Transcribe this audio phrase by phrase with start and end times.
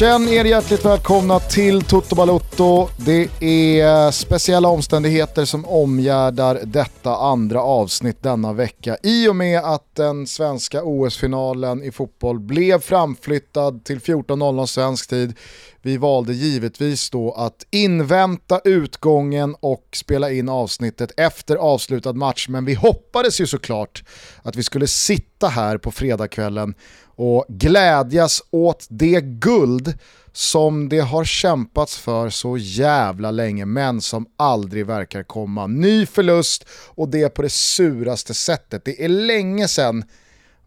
[0.00, 2.88] Känn er hjärtligt välkomna till Toto Balotto.
[2.96, 8.96] Det är speciella omständigheter som omgärdar detta andra avsnitt denna vecka.
[9.02, 15.34] I och med att den svenska OS-finalen i fotboll blev framflyttad till 14.00 svensk tid.
[15.82, 22.48] Vi valde givetvis då att invänta utgången och spela in avsnittet efter avslutad match.
[22.48, 24.04] Men vi hoppades ju såklart
[24.42, 26.74] att vi skulle sitta här på fredagskvällen
[27.22, 29.94] och glädjas åt det guld
[30.32, 35.66] som det har kämpats för så jävla länge men som aldrig verkar komma.
[35.66, 38.84] Ny förlust och det på det suraste sättet.
[38.84, 40.04] Det är länge sedan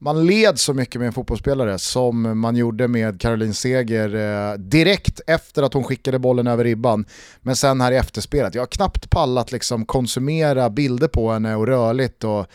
[0.04, 5.22] man led så mycket med en fotbollsspelare som man gjorde med Caroline Seger eh, direkt
[5.28, 7.06] efter att hon skickade bollen över ribban.
[7.42, 11.68] Men sen här i efterspelet, jag har knappt pallat liksom konsumera bilder på henne och
[11.68, 12.24] rörligt.
[12.24, 12.46] Och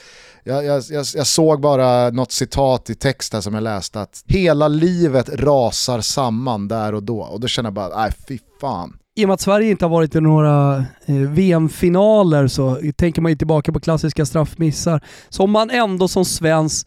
[0.44, 4.68] jag, jag, jag, jag såg bara något citat i texten som jag läste att hela
[4.68, 7.20] livet rasar samman där och då.
[7.20, 9.90] Och då känner jag bara, nej fy fan i och med att Sverige inte har
[9.90, 10.76] varit i några
[11.06, 16.86] eh, VM-finaler så tänker man ju tillbaka på klassiska straffmissar som man ändå som svensk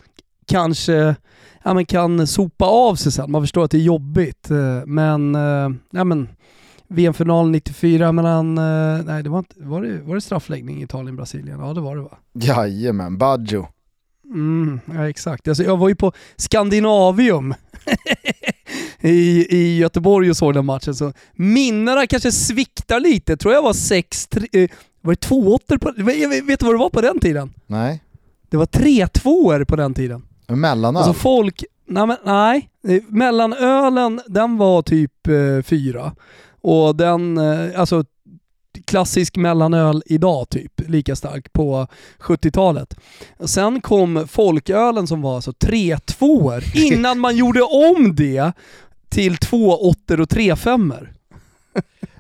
[0.52, 1.16] kanske
[1.64, 3.32] ja, men kan sopa av sig sen.
[3.32, 4.52] Man förstår att det är jobbigt.
[4.52, 6.30] Eh, men, eh, ja, men
[6.88, 11.60] VM-final 94 mellan, eh, nej det var inte, var det, var det straffläggning Italien-Brasilien?
[11.60, 12.18] Ja det var det va?
[12.34, 13.68] Jajamän, Baggio.
[14.26, 15.48] Mm, ja exakt.
[15.48, 17.54] Alltså, jag var ju på Skandinavium
[19.00, 23.38] i, i Göteborg och såg den matchen så minnena kanske sviktar lite.
[23.38, 24.28] Tror jag var 6
[25.02, 25.92] var det två åttor på,
[26.46, 27.54] vet du vad det var på den tiden?
[27.68, 28.04] Nej.
[28.50, 30.24] Det var tre tvåor på den tiden.
[30.48, 31.04] Mellanöl?
[31.04, 32.70] Alltså folk, nej, men, nej.
[33.08, 36.12] mellanölen den var typ eh, fyra.
[36.62, 38.04] Och den, eh, alltså
[38.86, 41.88] klassisk mellanöl idag typ, lika stark på
[42.20, 42.96] 70-talet.
[43.46, 48.52] Sen kom folkölen som var alltså tre tvåor innan man gjorde om det
[49.10, 51.14] till två åttor och tre femmor.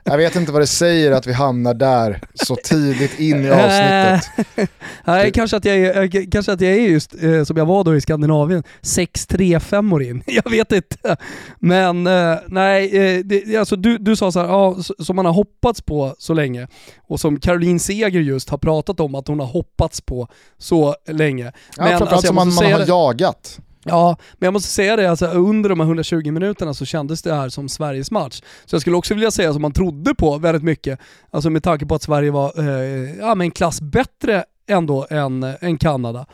[0.03, 4.71] Jag vet inte vad det säger att vi hamnar där så tidigt in i avsnittet.
[5.05, 7.95] Nej, kanske att jag är, kanske att jag är just, eh, som jag var då
[7.95, 10.23] i Skandinavien, 6-3-5 år in.
[10.43, 11.17] Jag vet inte.
[11.59, 15.33] Men eh, nej, eh, det, alltså, du, du sa så här, ja, som man har
[15.33, 16.67] hoppats på så länge
[17.07, 21.45] och som Caroline Seger just har pratat om att hon har hoppats på så länge.
[21.45, 22.85] Ja, men, framförallt alltså, som man, man har det.
[22.85, 23.59] jagat.
[23.85, 27.33] Ja, men jag måste säga det, alltså, under de här 120 minuterna så kändes det
[27.33, 28.41] här som Sveriges match.
[28.65, 30.99] Så jag skulle också vilja säga som man trodde på väldigt mycket,
[31.31, 35.43] alltså med tanke på att Sverige var eh, ja, men en klass bättre ändå än,
[35.43, 36.25] eh, än Kanada.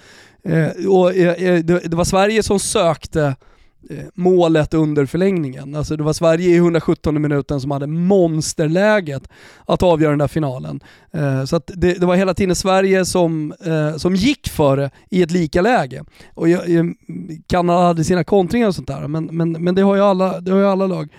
[0.44, 3.36] Eh, och, eh, eh, det, det var Sverige som sökte
[3.89, 5.75] Eh, målet under förlängningen.
[5.75, 9.29] Alltså det var Sverige i 117 minuten som hade monsterläget
[9.65, 10.79] att avgöra den där finalen.
[11.11, 15.21] Eh, så att det, det var hela tiden Sverige som, eh, som gick före i
[15.23, 16.03] ett lika läge.
[16.33, 16.47] Och
[17.47, 20.51] Kanada hade sina kontringar och sånt där, men, men, men det har ju alla, det
[20.51, 21.09] har ju alla lag.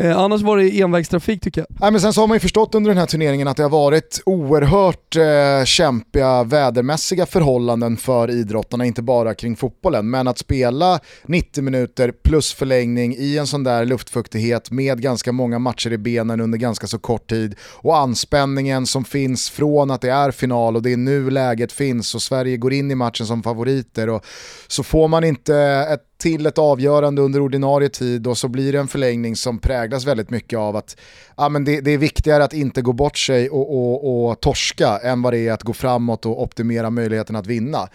[0.00, 1.80] Eh, annars var det envägstrafik tycker jag.
[1.80, 3.70] Nej, men sen så har man ju förstått under den här turneringen att det har
[3.70, 10.10] varit oerhört eh, kämpiga vädermässiga förhållanden för idrottarna, inte bara kring fotbollen.
[10.10, 15.58] Men att spela 90 minuter plus förlängning i en sån där luftfuktighet med ganska många
[15.58, 20.10] matcher i benen under ganska så kort tid och anspänningen som finns från att det
[20.10, 23.42] är final och det är nu läget finns och Sverige går in i matchen som
[23.42, 24.24] favoriter och
[24.68, 25.56] så får man inte
[25.92, 30.06] ett till ett avgörande under ordinarie tid och så blir det en förlängning som präglas
[30.06, 30.96] väldigt mycket av att
[31.36, 34.98] ja, men det, det är viktigare att inte gå bort sig och, och, och torska
[34.98, 37.88] än vad det är att gå framåt och optimera möjligheten att vinna.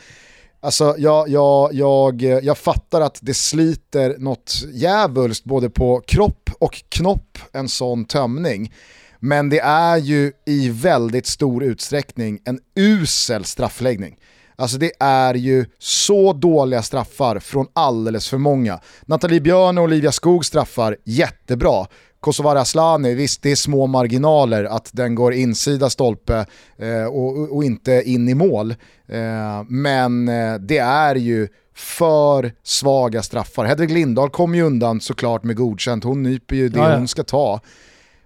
[0.60, 6.84] Alltså jag, jag, jag, jag fattar att det sliter något djävulskt både på kropp och
[6.90, 8.74] knopp en sån tömning.
[9.20, 14.18] Men det är ju i väldigt stor utsträckning en usel straffläggning.
[14.56, 18.80] Alltså det är ju så dåliga straffar från alldeles för många.
[19.06, 21.86] Nathalie Björn och Olivia Skog straffar jättebra.
[22.20, 26.46] Kosovare Asllani, visst det är små marginaler att den går insida stolpe
[26.78, 28.72] eh, och, och, inte in i mål.
[29.08, 33.66] Eh, men eh, det är ju för svaga straffar.
[33.66, 36.98] Hedvig Lindahl kom ju undan såklart med godkänt, hon nyper ju det ja, ja.
[36.98, 37.60] hon ska ta.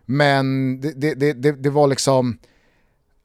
[0.06, 2.38] Men det, det, det, det var liksom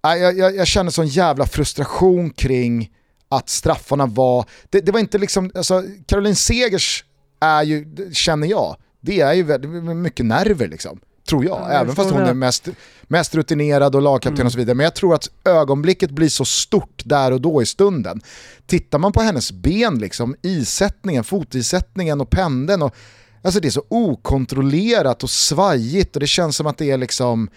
[0.05, 2.91] jag, jag, jag känner sån jävla frustration kring
[3.29, 7.05] att straffarna var, det, det var inte liksom, alltså Caroline Segers
[7.41, 11.01] är ju, känner jag, det är ju väldigt mycket nerver liksom.
[11.29, 12.69] Tror jag, ja, även fast hon är mest,
[13.03, 14.47] mest rutinerad och lagkapten mm.
[14.47, 14.75] och så vidare.
[14.75, 18.21] Men jag tror att ögonblicket blir så stort där och då i stunden.
[18.67, 22.83] Tittar man på hennes ben, liksom, isättningen, fotisättningen och pendeln.
[22.83, 22.95] Och,
[23.43, 27.49] alltså det är så okontrollerat och svajigt och det känns som att det är liksom,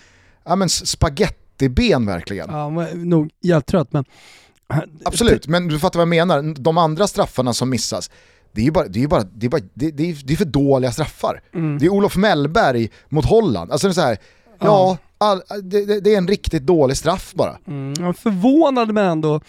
[0.46, 2.48] ja men spagetti ben verkligen.
[2.50, 4.06] Ja, nog jävligt trött men...
[5.06, 6.56] Absolut, men du fattar vad jag menar.
[6.60, 8.12] De andra straffarna som missas,
[8.52, 10.38] det är ju bara, det är bara, det är bara, det, det är, det är
[10.38, 11.42] för dåliga straffar.
[11.54, 11.78] Mm.
[11.78, 13.72] Det är Olof Mellberg mot Holland.
[13.72, 14.18] Alltså det är så här,
[14.60, 17.58] ja, all, det, det, är en riktigt dålig straff bara.
[17.68, 17.94] Mm.
[18.00, 19.42] Jag förvånade mig ändå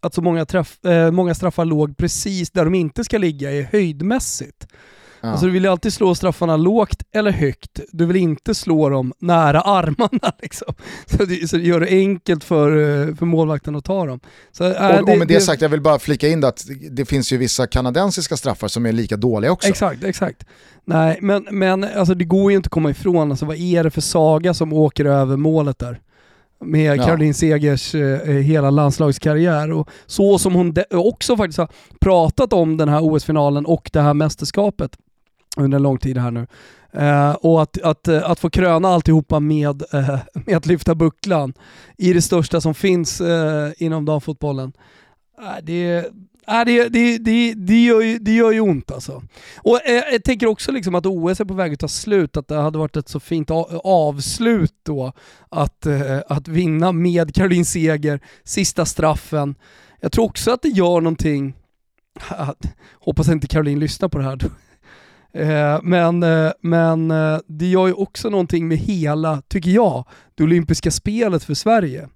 [0.00, 3.62] att så många, träff, eh, många straffar låg precis där de inte ska ligga, i
[3.62, 4.66] höjdmässigt.
[5.24, 5.30] Ja.
[5.30, 7.80] Alltså du vill ju alltid slå straffarna lågt eller högt.
[7.92, 10.74] Du vill inte slå dem nära armarna liksom.
[11.06, 14.20] Så det, så det gör det enkelt för, eh, för målvakten att ta dem.
[14.52, 16.64] Så, äh, och, det, och med det, det, sagt, jag vill bara flika in att
[16.90, 19.68] det finns ju vissa kanadensiska straffar som är lika dåliga också.
[19.68, 20.46] Exakt, exakt.
[20.84, 23.90] Nej, men, men alltså, det går ju inte att komma ifrån, alltså, vad är det
[23.90, 26.00] för saga som åker över målet där?
[26.64, 27.04] med ja.
[27.04, 29.72] Caroline Segers eh, eh, hela landslagskarriär.
[29.72, 31.68] Och så som hon också faktiskt har
[32.00, 34.96] pratat om den här OS-finalen och det här mästerskapet
[35.56, 36.46] under en lång tid här nu.
[36.92, 41.52] Eh, och att, att, eh, att få kröna alltihopa med, eh, med att lyfta bucklan
[41.96, 44.72] i det största som finns eh, inom damfotbollen.
[45.38, 45.96] Eh, det,
[46.46, 49.22] äh, det, det, det, det, gör ju, det gör ju ont alltså.
[49.56, 52.48] Och eh, jag tänker också liksom att OS är på väg att ta slut, att
[52.48, 53.50] det hade varit ett så fint
[53.84, 55.12] avslut då
[55.48, 59.54] att, eh, att vinna med Caroline Seger, sista straffen.
[60.00, 61.54] Jag tror också att det gör någonting,
[63.00, 64.38] hoppas inte Caroline lyssnar på det här,
[65.34, 70.04] Eh, men, eh, men eh, det gör ju också någonting med hela, tycker jag,
[70.34, 72.08] det olympiska spelet för Sverige.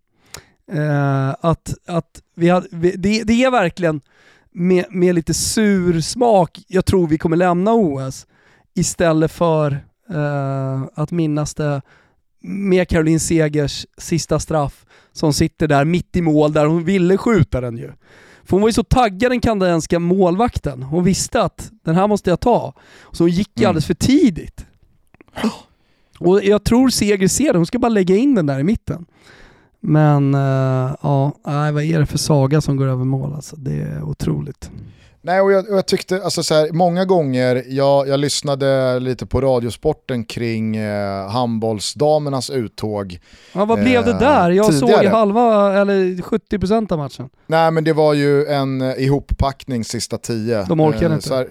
[0.73, 4.01] Eh, att, att vi hade, det, det är verkligen
[4.53, 8.27] med, med lite sur smak jag tror vi kommer lämna OS
[8.75, 9.73] istället för
[10.11, 11.83] eh, att minnas det
[12.41, 17.61] med Caroline Segers sista straff som sitter där mitt i mål där hon ville skjuta
[17.61, 17.93] den ju.
[18.49, 20.83] För hon var ju så taggad den kanadensiska målvakten.
[20.83, 22.75] Hon visste att den här måste jag ta.
[23.13, 23.69] Så hon gick mm.
[23.69, 24.67] alldeles för tidigt.
[26.19, 29.07] Och jag tror Seger ser det, hon ska bara lägga in den där i mitten.
[29.81, 33.57] Men uh, ja, nej, vad är det för saga som går över mål alltså?
[33.57, 34.71] Det är otroligt.
[35.29, 39.27] Nej, och jag, och jag tyckte, alltså så här, många gånger, jag, jag lyssnade lite
[39.27, 43.19] på radiosporten kring eh, handbollsdamernas uttåg.
[43.53, 44.51] Ja, vad blev det eh, där?
[44.51, 45.03] Jag tidigare.
[45.03, 47.29] såg halva, eller 70% av matchen.
[47.47, 50.65] Nej, men det var ju en eh, ihoppackning sista tio.
[50.69, 51.35] De orkade eh, inte.
[51.35, 51.49] Här,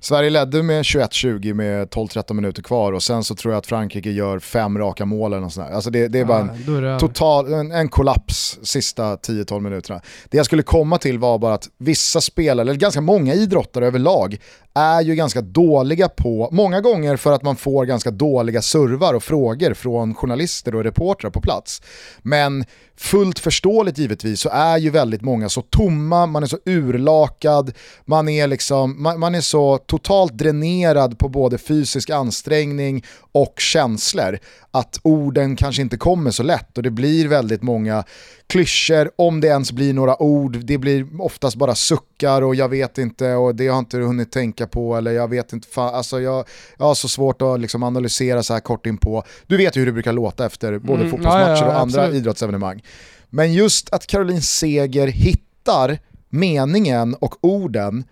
[0.00, 4.10] Sverige ledde med 21-20 med 12-13 minuter kvar och sen så tror jag att Frankrike
[4.10, 7.52] gör fem raka mål eller något sånt Alltså det, det är bara en, är total,
[7.52, 10.00] en, en kollaps sista 10-12 minuterna.
[10.28, 14.38] Det jag skulle komma till var bara att vissa spelare, eller ganska många idrottare överlag,
[14.74, 19.22] är ju ganska dåliga på, många gånger för att man får ganska dåliga servar och
[19.22, 21.82] frågor från journalister och reportrar på plats.
[22.22, 22.64] Men
[22.96, 27.72] fullt förståeligt givetvis så är ju väldigt många så tomma, man är så urlakad,
[28.04, 34.38] man är, liksom, man, man är så totalt dränerad på både fysisk ansträngning och känslor
[34.70, 38.04] att orden kanske inte kommer så lätt och det blir väldigt många
[38.50, 42.98] klyschor, om det ens blir några ord, det blir oftast bara suckar och jag vet
[42.98, 46.20] inte och det har jag inte hunnit tänka på eller jag vet inte, fan, alltså
[46.20, 46.44] jag,
[46.78, 49.24] jag har så svårt att liksom analysera så här kort in på.
[49.46, 52.00] Du vet ju hur det brukar låta efter både mm, fotbollsmatcher ja, ja, och andra
[52.00, 52.14] absolut.
[52.14, 52.82] idrottsevenemang.
[53.28, 58.04] Men just att Caroline Seger hittar meningen och orden,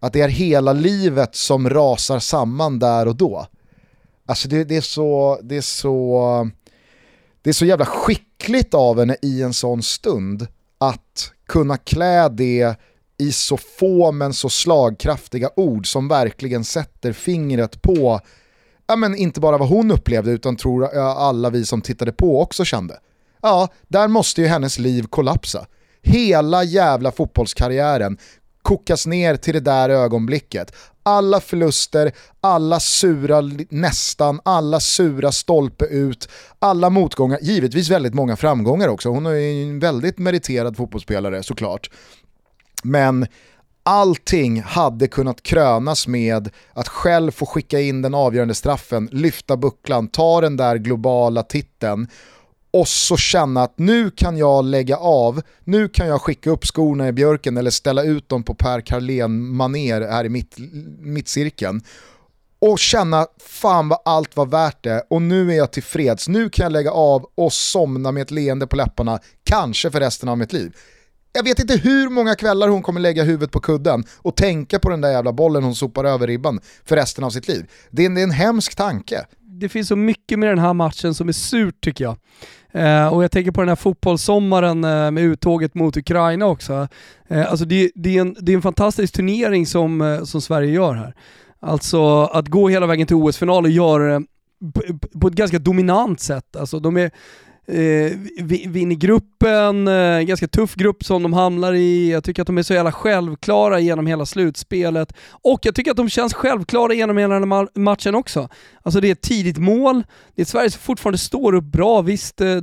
[0.00, 3.46] att det är hela livet som rasar samman där och då.
[4.26, 6.50] Alltså det, det, är så, det är så
[7.42, 7.84] det är så jävla
[8.40, 10.46] skickligt av henne i en sån stund
[10.78, 12.76] att kunna klä det
[13.18, 18.20] i så få men så slagkraftiga ord som verkligen sätter fingret på,
[18.86, 22.64] ja men inte bara vad hon upplevde utan tror alla vi som tittade på också
[22.64, 23.00] kände.
[23.42, 25.66] Ja, där måste ju hennes liv kollapsa.
[26.02, 28.18] Hela jävla fotbollskarriären
[28.62, 30.72] kokas ner till det där ögonblicket.
[31.10, 38.88] Alla förluster, alla sura nästan, alla sura stolpe ut, alla motgångar, givetvis väldigt många framgångar
[38.88, 39.08] också.
[39.08, 41.90] Hon är en väldigt meriterad fotbollsspelare såklart.
[42.82, 43.26] Men
[43.82, 50.08] allting hade kunnat krönas med att själv få skicka in den avgörande straffen, lyfta bucklan,
[50.08, 52.08] ta den där globala titeln
[52.70, 57.08] och så känna att nu kan jag lägga av, nu kan jag skicka upp skorna
[57.08, 60.56] i björken eller ställa ut dem på Per Carlén maner här i mitt,
[60.98, 61.82] mittcirkeln
[62.60, 66.64] och känna fan vad allt var värt det och nu är jag tillfreds, nu kan
[66.64, 70.52] jag lägga av och somna med ett leende på läpparna, kanske för resten av mitt
[70.52, 70.76] liv.
[71.32, 74.90] Jag vet inte hur många kvällar hon kommer lägga huvudet på kudden och tänka på
[74.90, 77.70] den där jävla bollen hon sopar över ribban för resten av sitt liv.
[77.90, 79.26] Det är, det är en hemsk tanke.
[79.60, 82.16] Det finns så mycket med den här matchen som är surt tycker jag.
[82.72, 86.88] Eh, och jag tänker på den här fotbollssommaren eh, med uttåget mot Ukraina också.
[87.28, 90.72] Eh, alltså det, det, är en, det är en fantastisk turnering som, eh, som Sverige
[90.72, 91.14] gör här.
[91.60, 94.26] Alltså att gå hela vägen till OS-final och göra det
[95.20, 96.56] på ett ganska dominant sätt.
[96.56, 97.10] Alltså de är
[97.66, 98.18] eh,
[98.68, 102.10] vinner gruppen, eh, ganska tuff grupp som de hamnar i.
[102.10, 105.12] Jag tycker att de är så jävla självklara genom hela slutspelet.
[105.30, 108.48] Och jag tycker att de känns självklara genom hela den här matchen också.
[108.82, 110.02] Alltså det är ett tidigt mål,
[110.34, 112.02] det är Sverige som fortfarande står upp bra.
[112.02, 112.56] Visst, eh,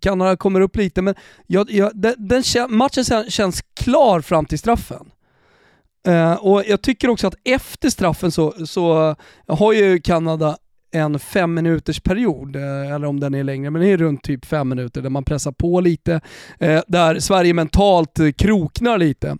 [0.00, 1.14] Kanada kommer upp lite, men
[1.46, 5.10] jag, jag, den, den matchen känns klar fram till straffen.
[6.08, 9.16] Uh, och jag tycker också att efter straffen så, så
[9.48, 10.56] har ju Kanada
[10.94, 14.44] en fem minuters period, eh, eller om den är längre, men det är runt typ
[14.44, 16.20] fem minuter där man pressar på lite,
[16.58, 19.36] eh, där Sverige mentalt kroknar lite.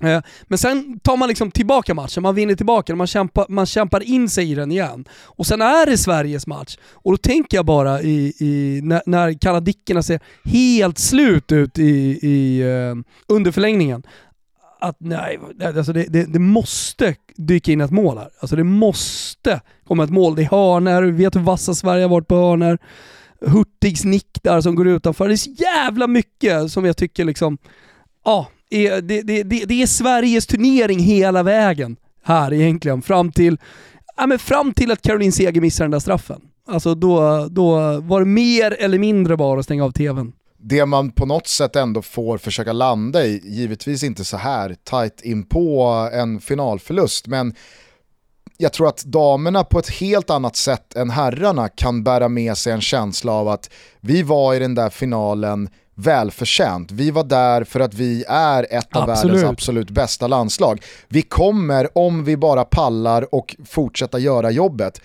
[0.00, 4.02] Eh, men sen tar man liksom tillbaka matchen, man vinner tillbaka man kämpar, man kämpar
[4.02, 5.04] in sig i den igen.
[5.24, 6.76] Och sen är det Sveriges match.
[6.92, 12.18] Och då tänker jag bara i, i när, när kanadickerna ser helt slut ut i,
[12.22, 12.62] i,
[13.28, 14.02] under förlängningen,
[14.80, 18.30] att nej, alltså det, det, det, måste dyka in ett mål här.
[18.40, 20.36] Alltså det måste komma ett mål.
[20.36, 22.78] Det är hörner, vi vet hur vassa Sverige har varit på hörner.
[23.40, 25.28] Hurtigs nick där som går utanför.
[25.28, 27.58] Det är så jävla mycket som jag tycker liksom,
[28.24, 33.02] ja, det, det, det, det är Sveriges turnering hela vägen här egentligen.
[33.02, 33.58] Fram till,
[34.16, 36.40] ja, men fram till att Caroline Seger missar den där straffen.
[36.66, 41.10] Alltså då, då var det mer eller mindre bara att stänga av tvn det man
[41.10, 45.82] på något sätt ändå får försöka landa i, givetvis inte så här tight in på
[46.12, 47.54] en finalförlust, men
[48.56, 52.72] jag tror att damerna på ett helt annat sätt än herrarna kan bära med sig
[52.72, 56.90] en känsla av att vi var i den där finalen välförtjänt.
[56.90, 59.36] Vi var där för att vi är ett av absolut.
[59.36, 60.82] världens absolut bästa landslag.
[61.08, 65.00] Vi kommer, om vi bara pallar och fortsätta göra jobbet,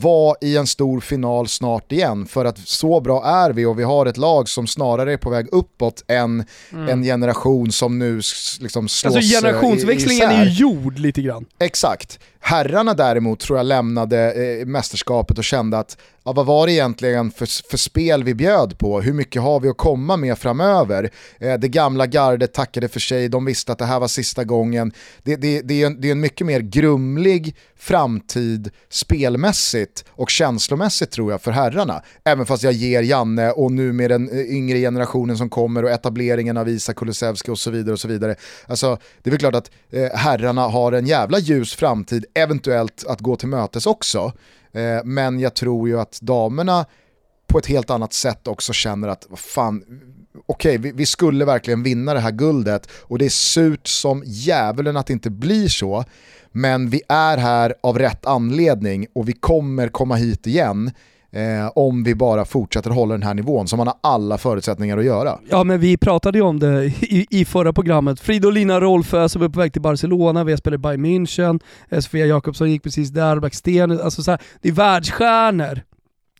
[0.00, 2.26] vara i en stor final snart igen.
[2.26, 5.30] För att så bra är vi och vi har ett lag som snarare är på
[5.30, 6.88] väg uppåt än mm.
[6.88, 8.20] en generation som nu
[8.60, 11.46] liksom slås Alltså generationsväxlingen är ju gjord lite grann.
[11.58, 12.18] Exakt.
[12.40, 17.30] Herrarna däremot tror jag lämnade eh, mästerskapet och kände att ja, vad var det egentligen
[17.30, 19.00] för, för spel vi bjöd på?
[19.00, 21.10] Hur mycket har vi att komma med framöver?
[21.40, 24.92] Eh, det gamla gardet tackade för sig, de visste att det här var sista gången.
[25.22, 31.10] Det, det, det, är, en, det är en mycket mer grumlig framtid spelmässigt och känslomässigt
[31.10, 32.02] tror jag för herrarna.
[32.24, 35.90] Även fast jag ger Janne och nu med den eh, yngre generationen som kommer och
[35.90, 37.92] etableringen av Isak Kulusevski och så vidare.
[37.92, 38.36] och så vidare.
[38.66, 43.20] Alltså, det är väl klart att eh, herrarna har en jävla ljus framtid, eventuellt att
[43.20, 44.32] gå till mötes också.
[44.76, 46.86] Eh, men jag tror ju att damerna
[47.46, 49.82] på ett helt annat sätt också känner att, fan,
[50.46, 54.22] okej, okay, vi, vi, skulle verkligen vinna det här guldet och det är surt som
[54.26, 56.04] djävulen att det inte blir så.
[56.52, 60.90] Men vi är här av rätt anledning och vi kommer komma hit igen.
[61.30, 65.04] Eh, om vi bara fortsätter hålla den här nivån som man har alla förutsättningar att
[65.04, 65.38] göra.
[65.50, 68.20] Ja men vi pratade ju om det i, i förra programmet.
[68.20, 72.26] Fridolina Rolfö som är på väg till Barcelona, vi har spelat i Bayern München, Sofia
[72.26, 75.80] Jakobsson gick precis där, Backsten, alltså så här, det är världsstjärnor.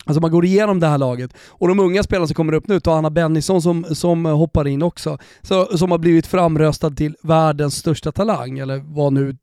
[0.07, 1.31] Alltså man går igenom det här laget.
[1.49, 4.83] Och de unga spelarna som kommer upp nu, ta Anna Bennison som, som hoppar in
[4.83, 9.37] också, så, som har blivit framröstad till världens största talang, eller vad nu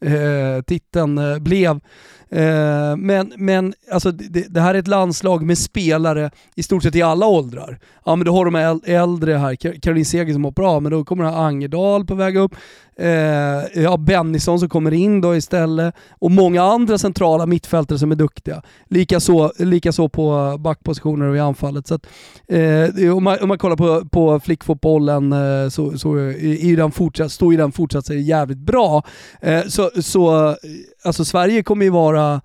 [0.00, 1.80] eh, titeln eh, blev.
[2.30, 6.94] Eh, men men alltså, det, det, här är ett landslag med spelare i stort sett
[6.94, 7.78] i alla åldrar.
[8.04, 11.24] Ja men då har de äldre här, Caroline Seger som hoppar av, men då kommer
[11.24, 12.54] Angerdal på väg upp.
[13.00, 18.16] Eh, ja, Bennison som kommer in då istället och många andra centrala mittfältare som är
[18.16, 18.62] duktiga.
[18.88, 21.86] Likaså lika så på backpositioner och i anfallet.
[21.86, 22.06] Så att,
[22.48, 27.32] eh, om, man, om man kollar på, på flickfotbollen eh, så, så är den fortsatt,
[27.32, 29.02] står ju den fortsatt sig jävligt bra.
[29.40, 30.56] Eh, så, så
[31.04, 32.40] alltså Sverige kommer ju vara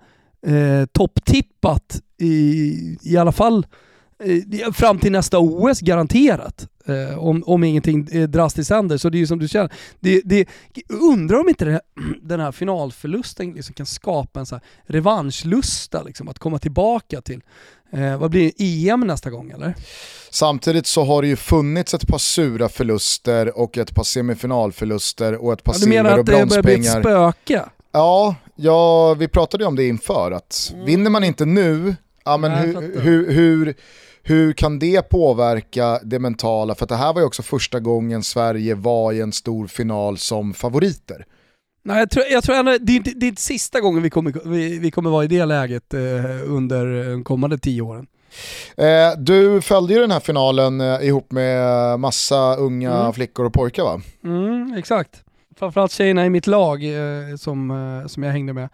[0.46, 3.66] eh, topptippat i, i alla fall
[4.24, 6.68] eh, fram till nästa OS garanterat.
[6.88, 8.96] Eh, om, om ingenting eh, drastiskt händer.
[8.96, 10.48] Så det är ju som du känner, det, det,
[10.88, 11.80] undrar om inte det,
[12.22, 17.40] den här finalförlusten liksom kan skapa en så här revanschlusta, liksom, att komma tillbaka till,
[17.92, 19.74] eh, vad blir det, EM nästa gång eller?
[20.30, 25.52] Samtidigt så har det ju funnits ett par sura förluster och ett par semifinalförluster och
[25.52, 26.52] ett par ja, silver och bronspengar.
[26.52, 27.64] Du menar att det börjar bli ett spöke?
[27.92, 30.86] Ja, ja, vi pratade ju om det inför, att mm.
[30.86, 33.74] vinner man inte nu, ja, men hur, hur, hur
[34.28, 36.74] hur kan det påverka det mentala?
[36.74, 40.54] För det här var ju också första gången Sverige var i en stor final som
[40.54, 41.26] favoriter.
[41.82, 44.10] Nej, jag tror, jag tror ändå, det, är inte, det är inte sista gången vi
[44.10, 46.00] kommer, vi, vi kommer vara i det läget eh,
[46.46, 48.06] under de kommande tio åren.
[48.76, 53.12] Eh, du följde ju den här finalen eh, ihop med massa unga mm.
[53.12, 54.00] flickor och pojkar va?
[54.24, 55.22] Mm, exakt.
[55.58, 58.68] Framförallt tjejerna i mitt lag eh, som, eh, som jag hängde med.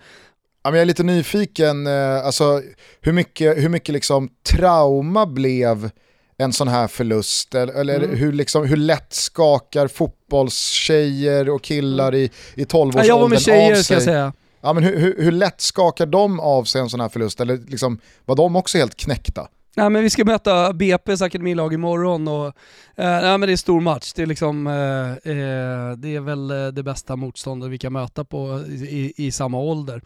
[0.62, 2.62] Jag är lite nyfiken, eh, alltså,
[3.00, 5.90] hur mycket, hur mycket liksom trauma blev
[6.38, 7.54] en sån här förlust?
[7.54, 8.16] Eller, eller mm.
[8.16, 13.74] hur, liksom, hur lätt skakar fotbollstjejer och killar i, i 12-årsåldern Jag var med tjejer
[13.74, 14.32] ska jag säga.
[14.60, 17.40] Ja, men hur, hur, hur, lätt skakar de av sig en sån här förlust?
[17.40, 19.48] Eller liksom, var de också helt knäckta?
[19.76, 22.52] Nej, men vi ska möta BP's akademilag imorgon och eh,
[22.96, 24.12] nej, men det är stor match.
[24.12, 28.24] Det är, liksom, eh, eh det är väl eh, det bästa motståndet vi kan möta
[28.24, 30.02] på i, i samma ålder.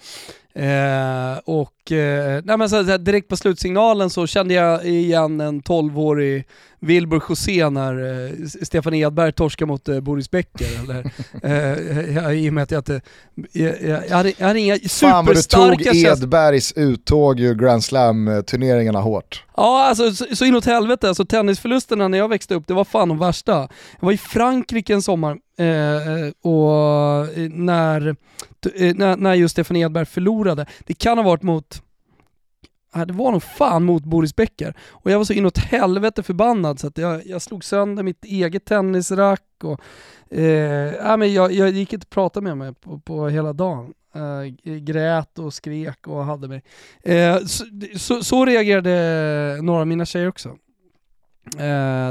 [0.57, 6.45] Eh, och eh, nej, men så, direkt på slutsignalen så kände jag igen en 12-årig
[6.81, 10.67] Wilbur José när eh, Stefan Edberg torskade mot eh, Boris Becker.
[10.83, 11.11] Eller,
[12.31, 13.01] eh, I och med att jag inte...
[13.53, 15.11] Jag, jag, jag, hade, jag hade inga superstarka...
[15.11, 19.45] Fan vad du tog Edbergs uttåg ur Grand Slam-turneringarna hårt.
[19.57, 21.09] Ja, alltså så, så inåt helvete.
[21.09, 23.53] Alltså, tennisförlusterna när jag växte upp, det var fan de värsta.
[24.01, 28.15] Jag var i Frankrike en sommar eh, och eh, när, eh,
[28.75, 30.67] Eh, när, när just Stefan Edberg förlorade.
[30.87, 31.83] Det kan ha varit mot
[33.05, 34.75] det var nog fan mot Boris Becker.
[34.89, 38.65] Och jag var så inåt helvete förbannad så att jag, jag slog sönder mitt eget
[38.65, 39.81] tennisrack och
[40.39, 43.95] eh, men jag, jag gick inte att prata med mig på, på hela dagen.
[44.15, 46.63] Eh, grät och skrek och hade mig.
[47.03, 47.65] Eh, så,
[47.97, 50.57] så, så, reagerade några av mina tjejer också.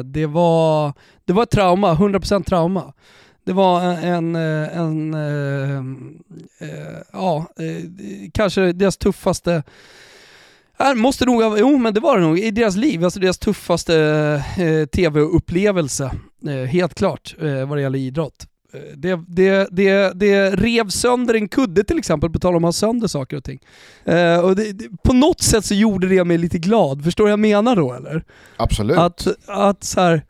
[0.04, 0.94] Det, var,
[1.26, 2.94] det var ett trauma, 100% trauma.
[3.46, 7.48] Det var en, en, en eh, eh, ja,
[8.34, 9.64] kanske deras tuffaste
[10.78, 13.96] här måste nog jo men det var det nog, i deras liv, alltså deras tuffaste
[14.58, 16.12] eh, tv-upplevelse.
[16.48, 18.48] Eh, helt klart, eh, vad det gäller idrott.
[18.74, 22.68] Eh, det, det, det, det rev sönder en kudde till exempel, på tal om att
[22.68, 23.60] ha sönder saker och ting.
[24.06, 27.26] Eh, och det, det, på något sätt så gjorde det mig lite glad, förstår du
[27.26, 28.24] vad jag menar då eller?
[28.58, 28.98] Absolut.
[28.98, 30.26] Att, att så här,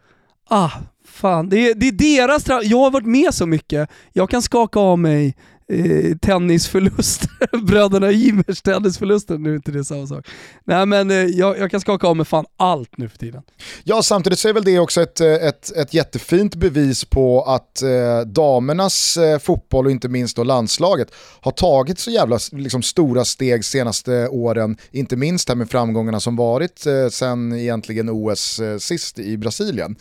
[0.48, 0.72] ah,
[1.16, 5.00] fan, det, det är deras Jag har varit med så mycket, jag kan skaka av
[5.00, 5.36] mig
[5.68, 10.28] eh, tennisförluster, bröderna Ivers tennisförluster, nu är inte det samma sak.
[10.64, 13.42] Nej men eh, jag, jag, kan skaka av mig fan allt nu för tiden.
[13.84, 17.82] Ja samtidigt så är väl det också ett, eh, ett, ett jättefint bevis på att
[17.82, 21.12] eh, damernas eh, fotboll och inte minst då landslaget
[21.42, 26.36] har tagit så jävla liksom, stora steg senaste åren, inte minst här med framgångarna som
[26.36, 29.96] varit eh, sen egentligen OS eh, sist i Brasilien.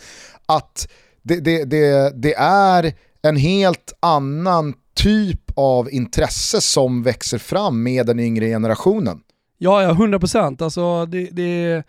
[0.45, 0.87] Att
[1.25, 8.05] det, det, det, det är en helt annan typ av intresse som växer fram med
[8.05, 9.19] den yngre generationen.
[9.57, 10.61] Ja, ja, 100 procent.
[10.61, 11.83] Alltså, det, det,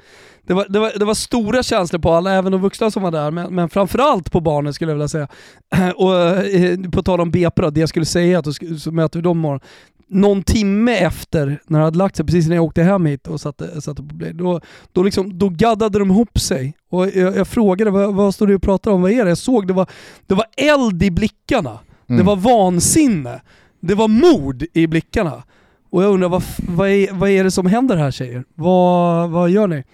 [0.47, 3.11] det, var, det, var, det var stora känslor på alla, även de vuxna som var
[3.11, 5.29] där, men, men framförallt på barnen skulle jag vilja säga.
[5.97, 8.47] Och eh, på tal om BP då, det jag skulle säga, att
[8.81, 9.61] så möter vi dem imorgon.
[10.09, 13.41] Någon timme efter, när det hade lagt sig, precis när jag åkte hem hit och
[13.41, 14.61] satte, satte på play, då,
[14.93, 16.75] då, liksom, då gaddade de ihop sig.
[16.91, 19.31] Och jag, jag frågade, vad, vad står du och pratar om, vad är det?
[19.31, 19.87] Jag såg, det var,
[20.27, 21.79] det var eld i blickarna.
[22.09, 22.19] Mm.
[22.19, 23.41] Det var vansinne.
[23.81, 25.43] Det var mod i blickarna.
[25.91, 28.45] Och jag undrar, vad, vad, är, vad är det som händer här tjejer?
[28.55, 29.85] Vad, vad gör ni?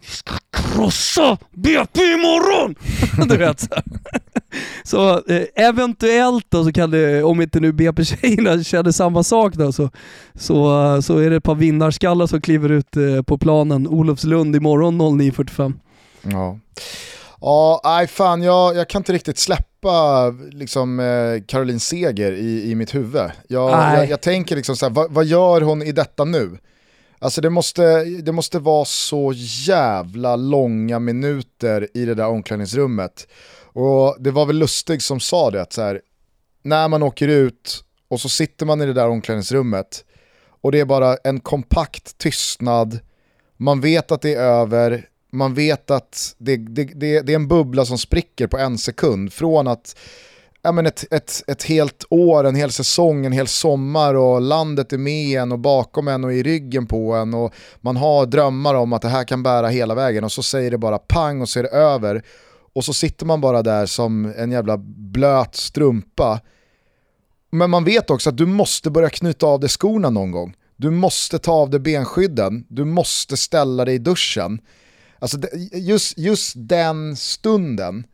[0.00, 2.74] Vi ska krossa BP imorgon!
[3.28, 3.68] du vet så.
[4.84, 9.72] så eh, eventuellt då så kan det, om inte nu BP-tjejerna känner samma sak då,
[9.72, 9.90] så,
[10.34, 15.00] så, så är det ett par vinnarskallar som kliver ut eh, på planen Olofslund imorgon
[15.00, 15.72] 09.45.
[16.22, 16.58] Ja.
[17.40, 22.74] Ja, nej fan jag, jag kan inte riktigt släppa liksom, eh, Caroline Seger i, i
[22.74, 23.30] mitt huvud.
[23.48, 26.58] Jag, jag, jag, tänker liksom så här, vad, vad, gör hon i detta nu?
[27.18, 33.28] Alltså det måste, det måste vara så jävla långa minuter i det där omklädningsrummet.
[33.62, 36.00] Och det var väl Lustig som sa det, att så här,
[36.62, 40.04] när man åker ut och så sitter man i det där omklädningsrummet
[40.60, 42.98] och det är bara en kompakt tystnad,
[43.56, 47.48] man vet att det är över, man vet att det, det, det, det, är en
[47.48, 49.32] bubbla som spricker på en sekund.
[49.32, 49.96] Från att
[50.66, 54.92] ja, men ett, ett, ett helt år, en hel säsong, en hel sommar och landet
[54.92, 58.74] är med en och bakom en och i ryggen på en och man har drömmar
[58.74, 61.48] om att det här kan bära hela vägen och så säger det bara pang och
[61.48, 62.22] så är det över.
[62.74, 66.40] Och så sitter man bara där som en jävla blöt strumpa.
[67.50, 70.54] Men man vet också att du måste börja knyta av dig skorna någon gång.
[70.76, 74.60] Du måste ta av dig benskydden, du måste ställa dig i duschen.
[75.18, 75.38] Alltså
[75.72, 78.06] just, just den stunden,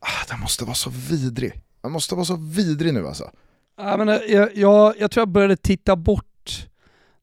[0.00, 1.52] ah, den måste vara så vidrig.
[1.82, 3.30] Man måste vara så vidrig nu alltså.
[3.76, 6.68] Ja, men eh, jag, jag, jag tror jag började titta bort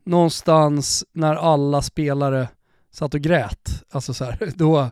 [0.04, 2.48] någonstans när alla spelare
[2.92, 3.84] satt och grät.
[3.92, 4.92] Alltså så här, då,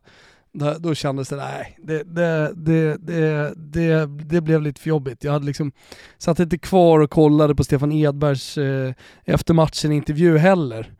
[0.54, 5.23] då, då kändes det, nej, det, det, det, det, det, det blev lite för jobbigt.
[5.23, 5.71] Jag hade liksom,
[6.17, 8.93] satt inte kvar och kollade på Stefan Edbergs eh,
[9.26, 10.93] efter matchen intervju heller.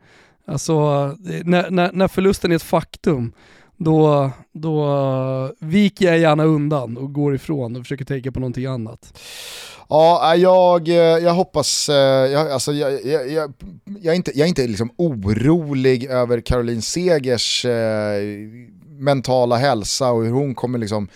[0.46, 0.72] Alltså,
[1.30, 3.32] eh, när, när, när förlusten är ett faktum,
[3.76, 9.18] då, då viker jag gärna undan och går ifrån och försöker tänka på någonting annat.
[9.88, 11.96] Ja, äh, jag, eh, jag hoppas, eh,
[12.32, 13.52] jag, alltså, jag, jag, jag,
[13.84, 18.22] jag är inte, jag är inte liksom orolig över Caroline Segers eh,
[18.98, 21.08] mentala hälsa och hur hon kommer liksom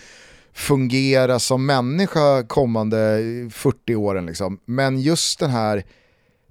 [0.53, 2.97] fungera som människa kommande
[3.51, 4.25] 40 åren.
[4.25, 4.59] Liksom.
[4.65, 5.83] Men just den här,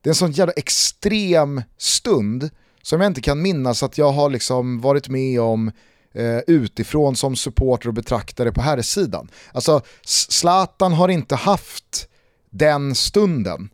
[0.03, 2.51] det är en sån jävla extrem stund
[2.83, 5.71] som jag inte kan minnas att jag har liksom varit med om
[6.15, 9.29] eh, utifrån som supporter och betraktare på herrsidan.
[9.53, 12.09] Alltså Zlatan har inte haft
[12.51, 13.71] den stunden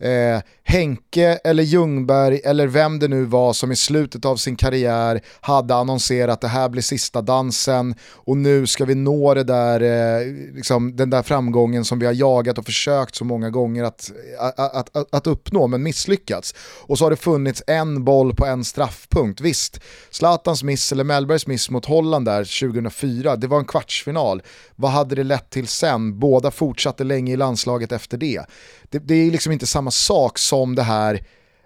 [0.00, 5.20] eh, Henke eller Ljungberg eller vem det nu var som i slutet av sin karriär
[5.40, 9.80] hade annonserat att det här blir sista dansen och nu ska vi nå det där,
[9.80, 14.10] eh, liksom, den där framgången som vi har jagat och försökt så många gånger att,
[14.38, 16.54] att, att, att, uppnå men misslyckats.
[16.82, 19.40] Och så har det funnits en boll på en straffpunkt.
[19.40, 19.80] Visst,
[20.10, 24.42] Zlatans miss eller Mellbergs miss mot Holland där 2004, det var en kvartsfinal.
[24.76, 26.18] Vad hade det lett till sen?
[26.18, 28.46] Båda fortsatte länge i landslaget efter det.
[28.90, 31.20] Det, det är liksom inte samma sak som det här,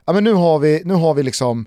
[0.07, 1.67] ja men nu har vi, nu har vi liksom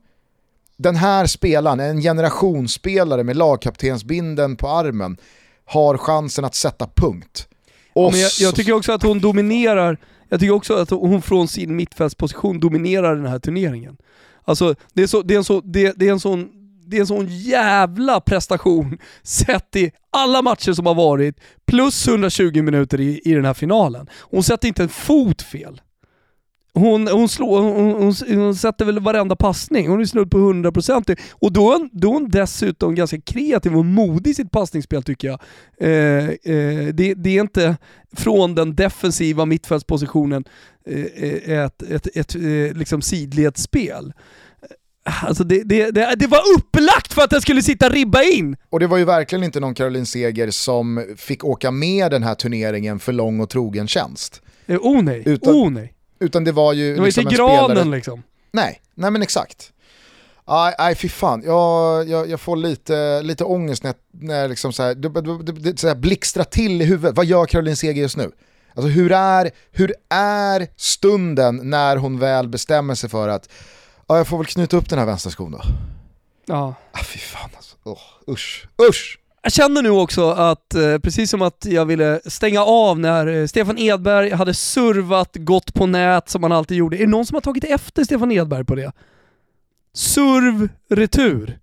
[0.77, 5.17] den här spelaren, en generationsspelare med lagkaptensbinden på armen,
[5.65, 7.47] har chansen att sätta punkt.
[7.93, 9.97] Ja, men jag, jag, tycker också att hon dominerar,
[10.29, 13.97] jag tycker också att hon från sin mittfältsposition dominerar den här turneringen.
[14.43, 16.49] Alltså det är, så, det är, en, så, det, det är en sån
[16.93, 22.61] det är en sån jävla prestation sett i alla matcher som har varit, plus 120
[22.61, 24.07] minuter i, i den här finalen.
[24.21, 25.81] Hon sätter inte en fot fel.
[26.73, 31.19] Hon, hon, slår, hon, hon, hon sätter väl varenda passning, hon är snudd på 100%
[31.31, 35.39] och då, då är hon dessutom ganska kreativ och modig i sitt passningsspel tycker jag.
[35.79, 37.77] Eh, eh, det, det, är inte
[38.15, 40.43] från den defensiva mittfältspositionen
[40.87, 44.13] eh, eh ett, ett, ett, ett liksom sidledsspel.
[45.05, 48.55] Alltså det, det, det, det, var upplagt för att den skulle sitta ribba in!
[48.69, 52.35] Och det var ju verkligen inte någon Caroline Seger som fick åka med den här
[52.35, 54.41] turneringen för lång och trogen tjänst.
[54.65, 55.93] Eh, oh nej, utan, oh nej.
[56.19, 57.89] Utan det var ju Det var liksom inte granen spelare...
[57.95, 58.23] liksom.
[58.51, 59.71] Nej, nej men exakt.
[60.47, 61.41] Nej, nej fy fan.
[61.45, 65.79] Jag, jag, jag får lite, lite ångest när, när liksom så här, det, det, det,
[65.79, 67.17] så här blixtrar till i huvudet.
[67.17, 68.31] Vad gör Caroline Seger just nu?
[68.75, 73.49] Alltså hur är, hur är stunden när hon väl bestämmer sig för att
[74.07, 75.61] ja, jag får väl knyta upp den här vänsterskon då.
[76.45, 76.75] Ja.
[76.91, 77.75] Ah, fy fan alltså.
[77.83, 79.19] Oh, usch, usch!
[79.41, 83.47] Jag känner nu också att, eh, precis som att jag ville stänga av när eh,
[83.47, 86.97] Stefan Edberg hade servat gått på nät som han alltid gjorde.
[86.97, 88.91] Är det någon som har tagit efter Stefan Edberg på det?
[89.93, 91.59] Serv, retur.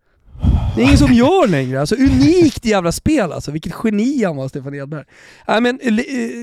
[0.74, 1.80] Det är ingen som gör längre.
[1.80, 3.50] Alltså unikt jävla spel alltså.
[3.50, 5.04] Vilket geni han var, Stefan Edberg.
[5.48, 5.92] Äh, men, eh,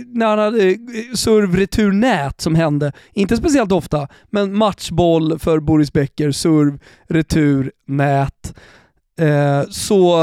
[0.08, 0.76] när han hade eh,
[1.16, 7.72] serv retur nät som hände, inte speciellt ofta, men matchboll för Boris Becker, serv retur
[7.88, 8.54] nät.
[9.20, 10.20] Eh, så,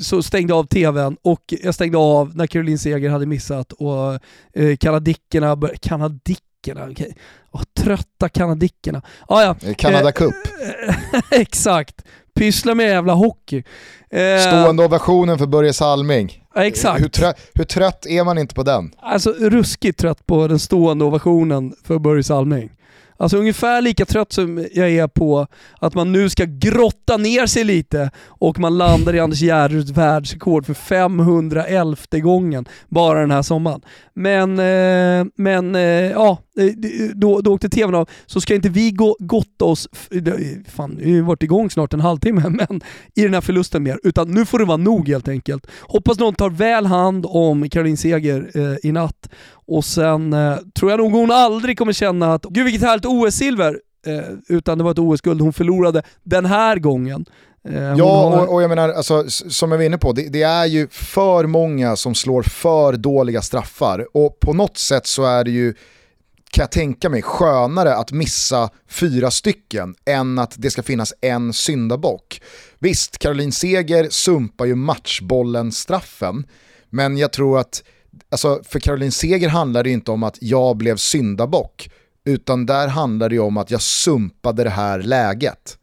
[0.00, 4.18] så stängde jag av tvn och jag stängde av när Caroline Seger hade missat och
[4.54, 7.12] eh, kanadickerna, kanadickerna, okay.
[7.52, 9.02] oh, trötta kanadickerna.
[9.28, 9.56] Ah, ja.
[9.76, 10.34] Canada Cup.
[11.30, 12.04] exakt
[12.38, 13.62] pyssla med jävla hockey.
[14.10, 16.44] Eh, Stående ovationen för Börje Salming.
[16.54, 17.00] Ja, exakt.
[17.00, 18.90] Hur, trö hur, trött är man inte på den?
[19.00, 22.70] Alltså ruskigt trött på den stående ovationen för Börje Salming.
[23.20, 25.46] Alltså ungefär lika trött som jag är på
[25.80, 30.66] att man nu ska grotta ner sig lite och man landar i Anders Gärderuds världsrekord
[30.66, 33.80] för 511 gången bara den här sommaren.
[34.14, 36.38] Men, eh, men eh, ja,
[37.14, 39.88] då, då åkte tvn av, så ska inte vi gå, gotta oss,
[40.68, 42.80] fan vi har varit igång snart en halvtimme, men
[43.14, 44.00] i den här förlusten mer.
[44.02, 45.66] Utan nu får det vara nog helt enkelt.
[45.80, 49.28] Hoppas någon tar väl hand om Caroline Seger eh, i natt
[49.66, 53.78] och sen eh, tror jag nog hon aldrig kommer känna att, gud vilket härligt OS-silver,
[54.06, 57.24] eh, utan det var ett OS-guld hon förlorade den här gången.
[57.68, 60.66] Eh, ja, och, och, jag menar, alltså, som jag var inne på, det, det, är
[60.66, 65.50] ju för många som slår för dåliga straffar och på något sätt så är det
[65.50, 65.74] ju
[66.50, 71.52] kan jag tänka mig, skönare att missa fyra stycken än att det ska finnas en
[71.52, 72.42] syndabock.
[72.78, 76.46] Visst, Caroline Seger sumpar ju matchbollen straffen,
[76.90, 77.82] men jag tror att
[78.30, 81.90] alltså, för Caroline Seger handlar det inte om att jag blev syndabock,
[82.24, 85.78] utan där handlar det om att jag sumpade det här läget.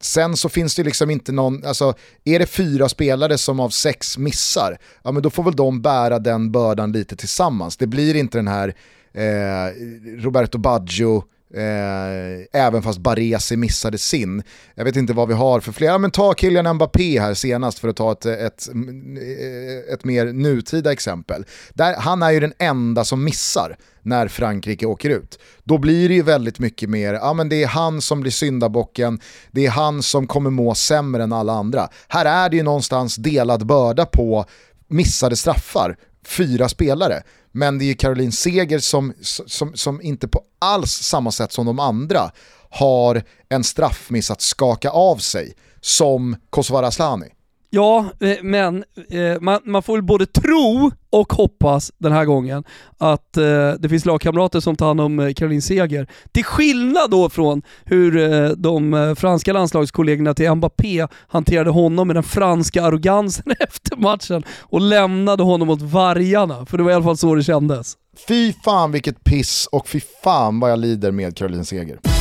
[0.00, 4.18] Sen så finns det liksom inte någon, alltså är det fyra spelare som av sex
[4.18, 7.76] missar, ja men då får väl de bära den bördan lite tillsammans.
[7.76, 8.74] Det blir inte den här
[9.14, 14.42] eh, Roberto Baggio, Eh, även fast Baresi missade sin.
[14.74, 17.88] Jag vet inte vad vi har för flera, men ta Kylian Mbappé här senast för
[17.88, 21.44] att ta ett, ett, eh, ett mer nutida exempel.
[21.74, 25.38] Där, han är ju den enda som missar när Frankrike åker ut.
[25.64, 29.20] Då blir det ju väldigt mycket mer, ja men det är han som blir syndabocken,
[29.50, 31.88] det är han som kommer må sämre än alla andra.
[32.08, 34.44] Här är det ju någonstans delad börda på
[34.88, 35.96] missade straffar,
[36.26, 37.22] fyra spelare.
[37.52, 39.12] Men det är ju Caroline Seger som,
[39.46, 42.30] som, som inte på alls samma sätt som de andra
[42.70, 47.26] har en straffmiss att skaka av sig som Kosovare Asllani.
[47.74, 52.64] Ja, eh, men eh, man, man får väl både tro och hoppas den här gången
[52.98, 56.06] att eh, det finns lagkamrater som tar hand om Caroline Seger.
[56.32, 62.84] Till skillnad då från hur de franska landslagskollegorna till Mbappé hanterade honom med den franska
[62.84, 66.66] arrogansen efter matchen och lämnade honom åt vargarna.
[66.66, 67.96] För det var i alla fall så det kändes.
[68.28, 72.11] Fy fan vilket piss och fy fan vad jag lider med Caroline Seger.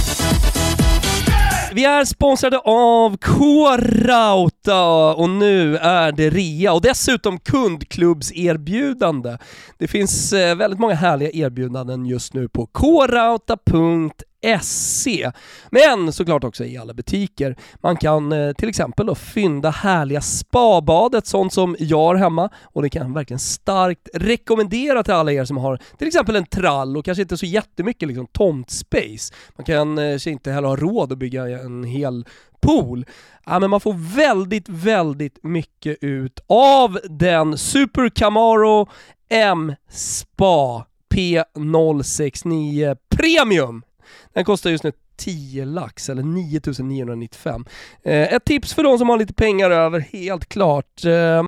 [1.73, 9.37] Vi är sponsrade av K-Rauta och nu är det rea och dessutom kundklubbserbjudande.
[9.77, 14.30] Det finns eh, väldigt många härliga erbjudanden just nu på krauta.se
[14.61, 15.31] SE.
[15.69, 17.55] Men såklart också i alla butiker.
[17.75, 22.81] Man kan eh, till exempel då fynda härliga spabadet, sånt som jag har hemma och
[22.81, 26.97] det kan jag verkligen starkt rekommendera till alla er som har till exempel en trall
[26.97, 29.33] och kanske inte så jättemycket liksom, tomtspace.
[29.57, 32.25] Man kan kanske eh, inte heller ha råd att bygga en hel
[32.61, 33.05] pool.
[33.45, 38.89] Ja, men man får väldigt, väldigt mycket ut av den Super Camaro
[39.29, 43.83] M-Spa P069 Premium.
[44.33, 47.65] Den kostar just nu 10 lax eller 9995.
[48.03, 51.05] Eh, ett tips för de som har lite pengar över, helt klart.
[51.05, 51.43] Eh,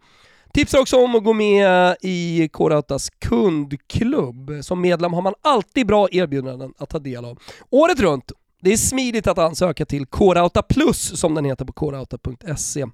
[0.53, 4.51] Tipsar också om att gå med i K-Rautas kundklubb.
[4.61, 7.39] Som medlem har man alltid bra erbjudanden att ta del av.
[7.69, 8.31] Året runt
[8.63, 12.85] det är smidigt att ansöka till K-Rauta Plus som den heter på korauta.se.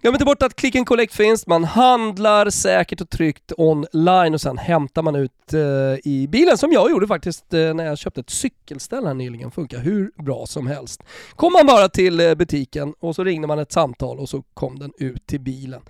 [0.00, 4.40] Glöm inte bort att Click and Collect finns, man handlar säkert och tryggt online och
[4.40, 5.60] sen hämtar man ut eh,
[6.04, 9.50] i bilen som jag gjorde faktiskt eh, när jag köpte ett cykelställ här nyligen.
[9.50, 11.02] Funkar hur bra som helst.
[11.36, 14.78] Kom man bara till eh, butiken och så ringde man ett samtal och så kom
[14.78, 15.80] den ut till bilen.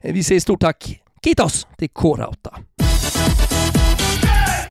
[0.00, 2.56] Eh, vi säger stort tack, Kitos, till K-Rauta.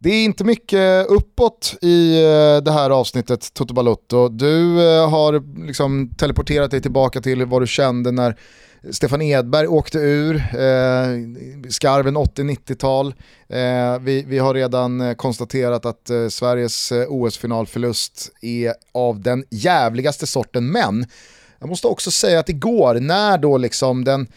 [0.02, 4.30] Det är inte mycket uppåt i eh, det här avsnittet Toto Balotto.
[4.30, 8.36] Du eh, har liksom teleporterat dig tillbaka till vad du kände när
[8.92, 13.08] Stefan Edberg åkte ur, eh, skarven 80-90-tal.
[13.50, 20.28] Eh, vi, vi har redan eh, konstaterat att eh, Sveriges OS-finalförlust är av den jävligaste
[20.28, 21.06] sorten, men
[21.60, 24.28] jag måste också säga att igår när då liksom den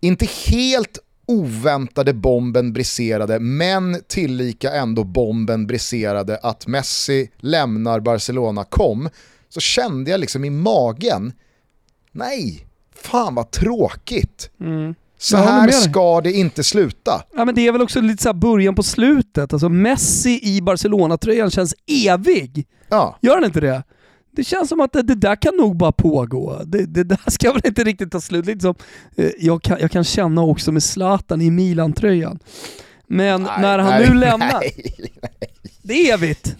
[0.00, 0.98] inte helt
[1.30, 9.08] oväntade bomben briserade, men tillika ändå bomben briserade att Messi lämnar Barcelona kom,
[9.48, 11.32] så kände jag liksom i magen,
[12.12, 14.50] nej, fan vad tråkigt.
[14.60, 14.94] Mm.
[15.18, 17.24] Så här ska det inte sluta.
[17.36, 19.52] Ja, men det är väl också lite så början på slutet.
[19.52, 22.66] Alltså Messi i Barcelona-tröjan känns evig.
[22.88, 23.18] Ja.
[23.20, 23.82] Gör han inte det?
[24.32, 26.62] Det känns som att det, det, där kan nog bara pågå.
[26.66, 28.46] Det, det där ska väl inte riktigt ta slut.
[28.46, 28.74] Liksom,
[29.38, 32.38] jag, kan, jag kan känna också med Zlatan i Milan-tröjan.
[33.06, 34.94] Men nej, när han nej, nu lämnar, nej,
[35.82, 36.56] det är evigt.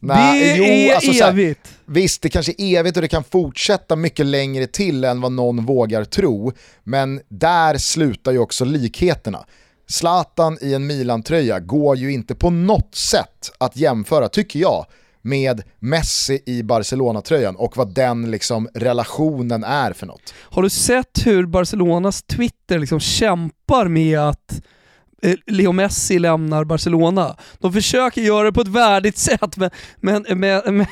[0.00, 1.68] Nej, det jo, är alltså, evigt.
[1.86, 5.32] Här, visst, det kanske är evigt och det kan fortsätta mycket längre till än vad
[5.32, 6.52] någon vågar tro.
[6.84, 9.44] Men där slutar ju också likheterna.
[9.88, 14.86] Zlatan i en Milan-tröja går ju inte på något sätt att jämföra, tycker jag,
[15.22, 20.34] med Messi i Barcelona-tröjan och vad den liksom relationen är för något.
[20.38, 24.62] Har du sett hur Barcelonas Twitter liksom kämpar med att
[25.22, 27.36] eh, Leo Messi lämnar Barcelona?
[27.58, 30.86] De försöker göra det på ett värdigt sätt men, men, men, men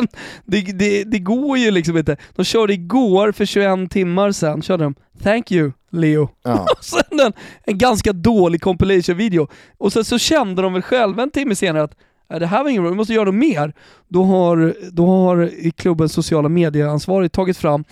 [0.44, 2.16] det, det, det, går ju liksom inte.
[2.34, 6.66] De körde igår för 21 timmar sedan, körde de “Thank you Leo” ja.
[6.78, 7.32] och sen en,
[7.64, 9.48] en ganska dålig compilation-video.
[9.78, 11.94] Och sen så kände de väl själva en timme senare att
[12.32, 13.72] Äh, det här var ingen bra, vi måste göra något mer.
[14.08, 17.84] Då har, då har klubbens sociala medieansvarig tagit fram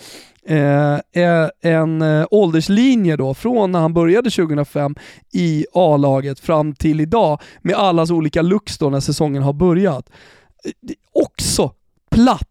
[0.45, 4.95] eh, eh, en eh, ålderslinje då, från när han började 2005
[5.33, 10.09] i A-laget fram till idag, med allas olika looks då när säsongen har börjat.
[11.13, 11.71] Också
[12.11, 12.47] platt.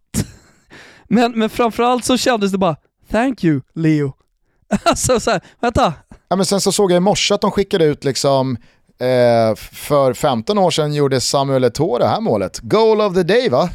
[1.08, 2.76] Men, men framförallt så kändes det bara,
[3.10, 4.12] thank you Leo.
[4.84, 5.94] alltså såhär, vänta.
[6.28, 8.56] Ja, men sen så såg jag i morse att de skickade ut liksom
[9.00, 12.58] Eh, för 15 år sedan gjorde Samuel Eto'o det här målet.
[12.62, 13.70] Goal of the day va?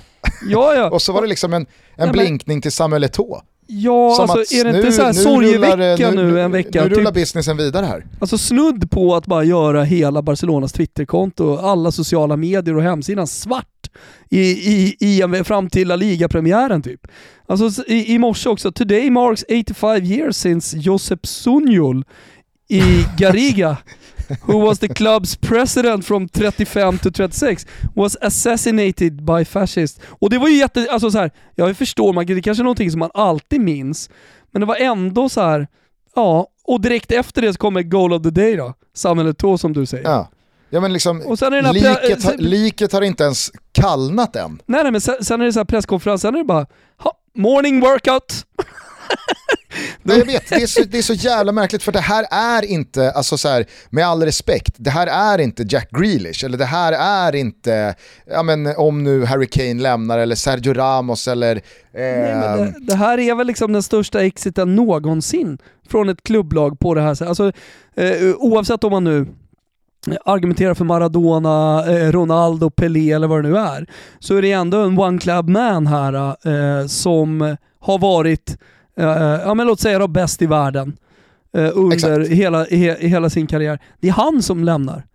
[0.50, 0.90] Ja, ja.
[0.92, 3.42] och så var det liksom en, en ja, blinkning till Samuel Eto'o.
[3.68, 6.84] Ja, Som alltså är det nu, inte så här sorgevecka nu, nu, en vecka?
[6.84, 8.06] Nu rullar typ, businessen vidare här.
[8.20, 13.90] Alltså snudd på att bara göra hela Barcelonas Twitterkonto, alla sociala medier och hemsidan svart
[14.30, 17.08] i, i, i, fram till La Liga-premiären typ.
[17.48, 22.04] Alltså i, i morse också, today marks 85 years since Josep Sunjul
[22.68, 22.82] i
[23.18, 23.78] Garriga
[24.42, 30.00] who was the club's president from 35 to 36, was assassinated by fascists.
[30.20, 30.88] Och det var ju jätte...
[30.92, 34.10] Alltså så här, jag förstår, man, det kanske är någonting som man alltid minns,
[34.52, 35.68] men det var ändå så här,
[36.16, 39.74] ja, och direkt efter det så kommer Goal of the Day då, Samuel Eto'o som
[39.74, 40.04] du säger.
[40.04, 40.30] Ja.
[40.70, 41.18] Ja men liksom,
[41.74, 44.62] liket, har, liket har inte ens kallnat än.
[44.66, 46.66] Nej nej men sen, sen är det så här presskonferens, sen är det bara,
[46.98, 48.46] ha, morning workout.
[50.08, 52.66] Ja, jag vet, det är, så, det är så jävla märkligt för det här är
[52.66, 56.66] inte, alltså så här, med all respekt, det här är inte Jack Grealish eller det
[56.66, 61.56] här är inte, ja men om nu Harry Kane lämnar eller Sergio Ramos eller...
[61.56, 61.62] Eh,
[61.94, 65.58] Nej, men det, det, här är väl liksom den största exiten någonsin
[65.90, 67.30] från ett klubblag på det här sättet.
[67.30, 67.52] Alltså,
[67.96, 69.28] eh, oavsett om man nu
[70.26, 73.86] argumenterar för Maradona, eh, Ronaldo, Pelé eller vad det nu är,
[74.20, 76.14] så är det ändå en one club man här
[76.48, 78.58] eh, som har varit
[78.96, 80.98] ja men låt säga då bäst i världen
[81.58, 83.80] uh, under hela, he, hela sin karriär.
[84.00, 85.06] Det är han som lämnar.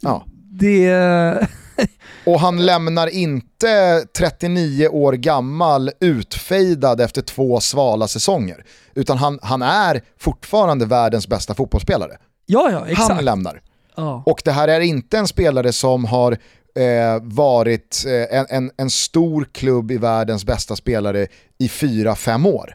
[0.00, 0.24] Ja.
[0.60, 1.48] Det...
[2.26, 8.64] och han lämnar inte 39 år gammal utfejdad efter två svala säsonger.
[8.94, 12.12] Utan han, han är fortfarande världens bästa fotbollsspelare.
[12.46, 13.12] Ja, ja, exakt.
[13.12, 13.60] Han lämnar.
[13.96, 14.22] Ja.
[14.26, 16.32] Och det här är inte en spelare som har
[16.74, 21.26] eh, varit eh, en, en, en stor klubb i världens bästa spelare
[21.58, 22.74] i fyra fem år.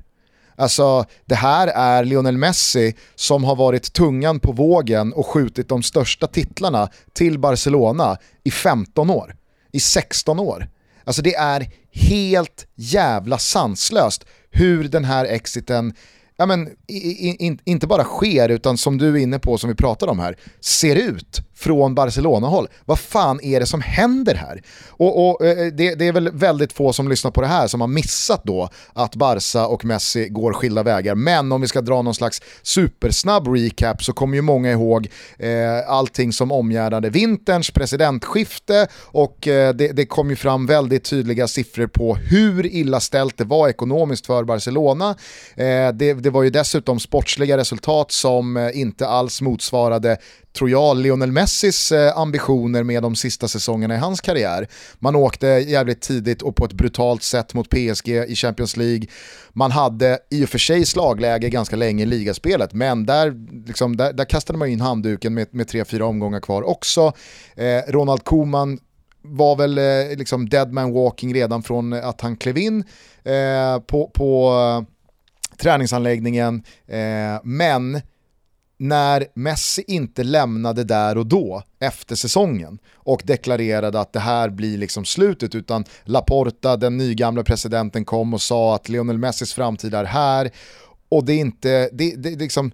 [0.56, 5.84] Alltså det här är Lionel Messi som har varit tungan på vågen och skjutit de
[5.84, 9.36] största titlarna till Barcelona i 15 år,
[9.72, 10.70] i 16 år.
[11.04, 15.94] Alltså det är helt jävla sanslöst hur den här exiten
[16.38, 19.76] ja, men, i, in, inte bara sker utan som du är inne på, som vi
[19.76, 22.68] pratar om här, ser ut från Barcelona-håll.
[22.86, 24.62] Vad fan är det som händer här?
[24.88, 27.68] Och, och eh, eh, det, det, är väl väldigt få som lyssnar på det här
[27.68, 31.16] som har missat då att Barca och Messi går skilda vägar.
[31.16, 35.08] Men om vi ska dra någon slags supersnabb recap så kommer ju många ihåg
[35.40, 35.50] eh,
[35.88, 41.88] allting som omgärdade vinterns presidentskifte och eh, det, det kom ju fram väldigt tydliga siffror
[41.88, 45.16] på hur illa ställt det var ekonomiskt för Barcelona.
[45.56, 50.18] Eh, det, det var ju dessutom sportsliga resultat som eh, inte alls motsvarade
[50.54, 54.68] tror jag, Lionel Messis eh, ambitioner med de sista säsongerna i hans karriär.
[55.00, 59.08] Man åkte jävligt tidigt och på ett brutalt sätt mot PSG i Champions League.
[59.50, 63.34] Man hade i och för sig slagläge ganska länge i ligaspelet, men där,
[63.68, 67.14] liksom, där, där kastade man in handduken med, med tre, fyra omgångar kvar också.
[67.56, 68.80] Eh, Ronald Koeman
[69.22, 72.84] var väl eh, liksom dead man walking redan från att han klev in
[73.24, 74.94] eh, på, på eh,
[75.58, 78.02] träningsanläggningen, eh, men
[78.84, 84.78] när Messi inte lämnade där och då efter säsongen och deklarerade att det här blir
[84.78, 90.04] liksom slutet utan Laporta, den nygamla presidenten kom och sa att Lionel Messis framtid är
[90.04, 90.52] här
[91.10, 92.72] och det är inte, det, det, liksom,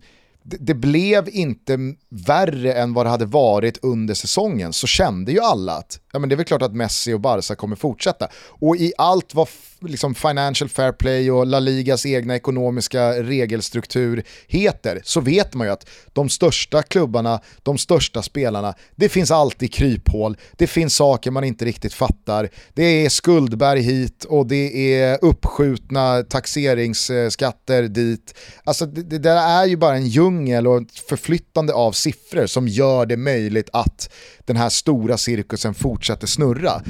[0.60, 1.78] det, blev inte
[2.10, 6.30] värre än vad det hade varit under säsongen så kände ju alla att ja, men
[6.30, 8.28] det är väl klart att Messi och Barca kommer fortsätta.
[8.48, 9.48] Och i allt vad
[9.82, 15.74] liksom financial fair play och La Ligas egna ekonomiska regelstruktur heter så vet man ju
[15.74, 21.44] att de största klubbarna, de största spelarna, det finns alltid kryphål, det finns saker man
[21.44, 28.36] inte riktigt fattar, det är skuldberg hit och det är uppskjutna taxeringsskatter dit.
[28.64, 32.68] Alltså det, det där är ju bara en djungel och ett förflyttande av siffror som
[32.68, 34.10] gör det möjligt att
[34.46, 36.82] den här stora cirkusen fortsätter snurra.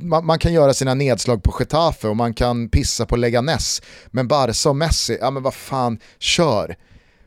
[0.00, 3.82] Man, man, kan göra sina nedslag på Getafe och man kan pissa på Leganes.
[4.06, 6.76] Men Barca och Messi, ja men vad fan, kör.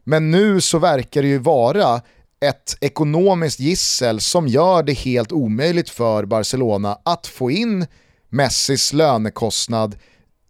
[0.04, 2.02] Men nu så verkar det ju vara
[2.40, 7.88] ett ekonomiskt gissel som gör det helt omöjligt för Barcelona att få in
[8.30, 9.96] Messis lönekostnad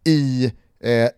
[0.06, 0.52] i
[0.84, 1.10] eh,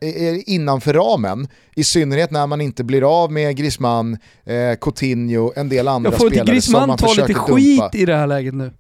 [0.45, 1.47] innanför ramen.
[1.75, 6.61] I synnerhet när man inte blir av med Griezmann, eh, Coutinho, en del andra spelare
[6.61, 7.51] som man försöker dumpa.
[7.51, 8.71] Griezmann ta lite skit i det här läget nu?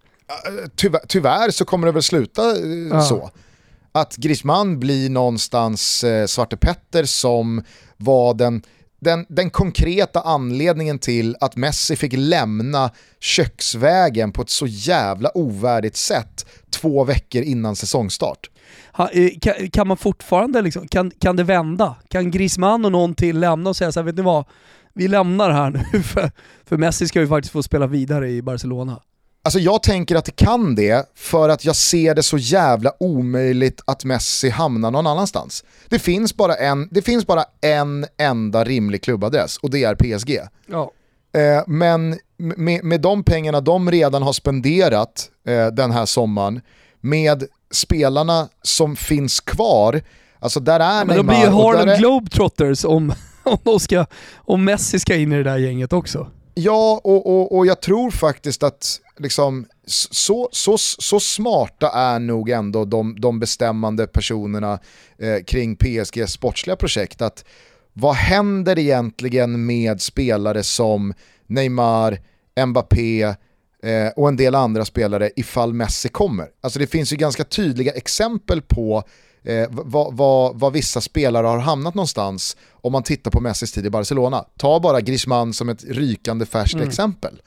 [0.75, 3.01] Tyvärr, tyvärr så kommer det väl sluta eh, ja.
[3.01, 3.29] så.
[3.91, 7.63] Att Griezmann blir någonstans eh, Svarte Petter som
[7.97, 8.61] var den
[9.01, 15.97] den, den, konkreta anledningen till att Messi fick lämna köksvägen på ett så jävla ovärdigt
[15.97, 18.49] sätt två veckor innan säsongstart.
[19.11, 21.95] Eh, kan, kan, man fortfarande, liksom, kan, kan det vända?
[22.07, 24.45] Kan Griezmann och någon till lämna och säga så här, vet ni vad?
[24.93, 26.31] Vi lämnar här nu för,
[26.65, 29.01] för Messi ska ju faktiskt få spela vidare i Barcelona.
[29.43, 33.81] Alltså jag tänker att det kan det för att jag ser det så jävla omöjligt
[33.87, 35.63] att Messi hamnar någon annanstans.
[35.89, 40.39] Det finns bara en, det finns bara en enda rimlig klubbadress och det är PSG.
[40.67, 40.91] Ja.
[41.33, 46.61] Eh, men med, med de pengarna de redan har spenderat eh, den här sommaren,
[47.01, 50.01] med spelarna som finns kvar,
[50.39, 51.15] alltså där är ja, men Neymar...
[51.15, 51.97] Men de blir ju Harlem är...
[51.97, 53.13] Globetrotters om,
[53.63, 54.05] om, ska,
[54.35, 56.27] om Messi ska in i det där gänget också.
[56.53, 62.49] Ja, och, och, och jag tror faktiskt att liksom, så, så, så smarta är nog
[62.49, 64.79] ändå de, de bestämmande personerna
[65.17, 67.21] eh, kring PSGs sportsliga projekt.
[67.21, 67.45] Att
[67.93, 71.13] vad händer egentligen med spelare som
[71.47, 72.19] Neymar,
[72.65, 73.35] Mbappé
[73.83, 76.47] eh, och en del andra spelare ifall Messi kommer?
[76.61, 79.03] Alltså det finns ju ganska tydliga exempel på
[79.43, 83.85] eh, vad, vad, vad vissa spelare har hamnat någonstans om man tittar på Messis tid
[83.85, 84.45] i Barcelona.
[84.57, 86.87] Ta bara Griezmann som ett rykande färskt mm.
[86.87, 87.41] exempel.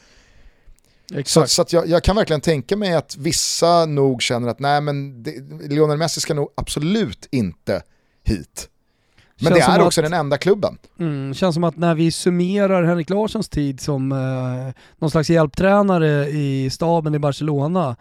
[1.24, 5.22] Så, så jag, jag, kan verkligen tänka mig att vissa nog känner att nej men
[5.22, 5.35] det,
[5.68, 7.83] Lionel Messi ska nog absolut inte
[8.24, 8.68] hit.
[9.43, 10.78] Men känns det är också att, den enda klubben.
[10.99, 16.28] Mm, känns som att när vi summerar Henrik Larssons tid som eh, någon slags hjälptränare
[16.28, 17.97] i staben i Barcelona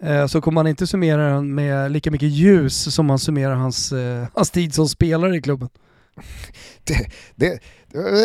[0.00, 3.92] eh, så kommer man inte summera den med lika mycket ljus som man summerar hans,
[3.92, 5.68] eh, hans tid som spelare i klubben.
[6.84, 7.60] Det, det,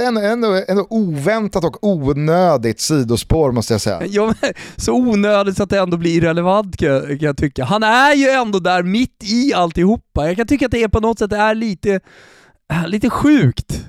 [0.05, 4.01] ändå, ändå, ändå oväntat och onödigt sidospår måste jag säga.
[4.07, 4.33] Ja,
[4.75, 7.65] så onödigt så att det ändå blir relevant kan, kan jag tycka.
[7.65, 10.27] Han är ju ändå där mitt i alltihopa.
[10.27, 11.99] Jag kan tycka att det är på något sätt är lite
[12.87, 13.85] lite sjukt.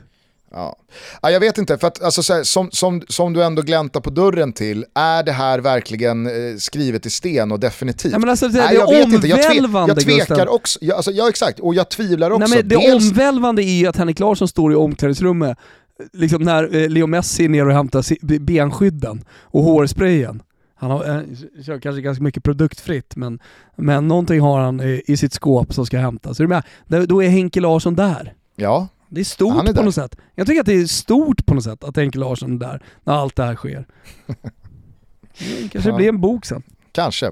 [0.55, 0.77] Ja.
[1.23, 1.31] ja.
[1.31, 4.53] jag vet inte, för att alltså, här, som, som, som du ändå gläntar på dörren
[4.53, 8.13] till, är det här verkligen eh, skrivet i sten och definitivt?
[8.13, 9.29] Ja, men alltså, det, Nej, jag vet inte.
[9.29, 12.47] Jag, tve, jag tvekar också, jag, alltså, ja exakt, och jag tvivlar också.
[12.47, 13.11] Nej, men det Dels...
[13.11, 15.59] omvälvande är ju att Henrik Larsson står i omklädningsrummet,
[16.13, 20.43] liksom när eh, Leo Messi är nere och hämtar benskydden och hårsprayen.
[20.75, 23.39] Han har, eh, kör kanske ganska mycket produktfritt, men,
[23.77, 26.37] men någonting har han i, i sitt skåp som ska hämtas.
[26.37, 26.63] Så med,
[27.09, 28.33] då är Henke Larsson där.
[28.57, 28.89] Ja.
[29.09, 30.17] Det är stort är på något sätt.
[30.35, 33.15] Jag tycker att det är stort på något sätt att Henke Larsson är där när
[33.15, 33.87] allt det här sker.
[35.39, 35.97] Det kanske ja.
[35.97, 36.63] blir en bok sen.
[36.93, 37.27] Kanske.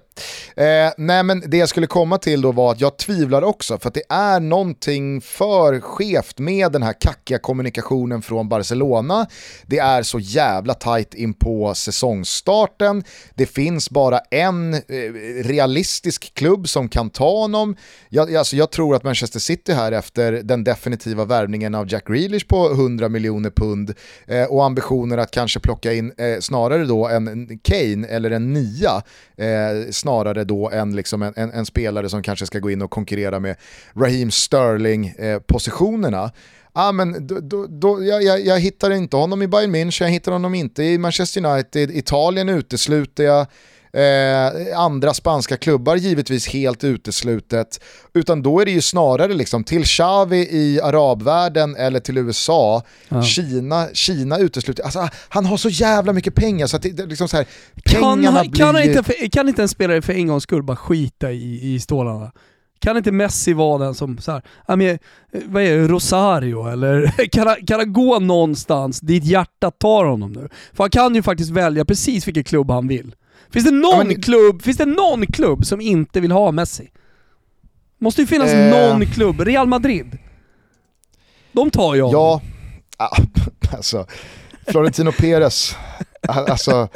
[0.57, 3.89] Eh, nej men det jag skulle komma till då var att jag tvivlar också för
[3.89, 9.27] att det är någonting för skevt med den här kackiga kommunikationen från Barcelona.
[9.67, 13.05] Det är så jävla tajt in på säsongsstarten.
[13.35, 14.81] Det finns bara en eh,
[15.45, 17.77] realistisk klubb som kan ta honom.
[18.09, 22.47] Jag, alltså jag tror att Manchester City här efter den definitiva värvningen av Jack Grealish
[22.47, 23.95] på 100 miljoner pund
[24.27, 29.03] eh, och ambitioner att kanske plocka in eh, snarare då en Kane eller en nia
[29.37, 32.83] eh, eh, snarare då än liksom en, en, en, spelare som kanske ska gå in
[32.83, 33.57] och konkurrera med
[33.95, 36.25] Raheem Sterling-positionerna.
[36.25, 36.31] Eh,
[36.73, 40.11] ah, men då, då, då, jag, jag, jag, hittar inte honom i Bayern München, jag
[40.11, 43.47] hittar honom inte i Manchester United, Italien utesluter jag.
[43.93, 47.81] Eh, andra spanska klubbar givetvis helt uteslutet.
[48.15, 52.83] Utan då är det ju snarare liksom till Xavi i arabvärlden eller till USA.
[53.09, 53.23] Ja.
[53.23, 54.85] Kina, Kina uteslutet.
[54.85, 57.47] Alltså, han har så jävla mycket pengar så att det, liksom så här,
[57.85, 58.99] pengarna kan, kan, blir...
[58.99, 62.33] inte, kan inte en spelare för en gångs skull bara skita i, i stålarna?
[62.81, 64.43] Kan inte Messi vara den som, så här,
[65.47, 70.33] vad är det, Rosario eller kan han, kan han gå någonstans dit hjärtat tar honom
[70.33, 70.49] nu?
[70.73, 73.15] För han kan ju faktiskt välja precis vilken klubb han vill.
[73.53, 74.23] Finns det någon, men...
[74.23, 76.91] klubb, finns det någon klubb som inte vill ha Messi?
[77.99, 78.71] Måste ju finnas eh...
[78.71, 79.41] någon klubb.
[79.41, 80.19] Real Madrid.
[81.53, 82.13] De tar jag.
[82.13, 82.41] Ja,
[83.73, 84.07] alltså
[84.67, 85.77] Florentino Perez.
[86.29, 86.89] Alltså,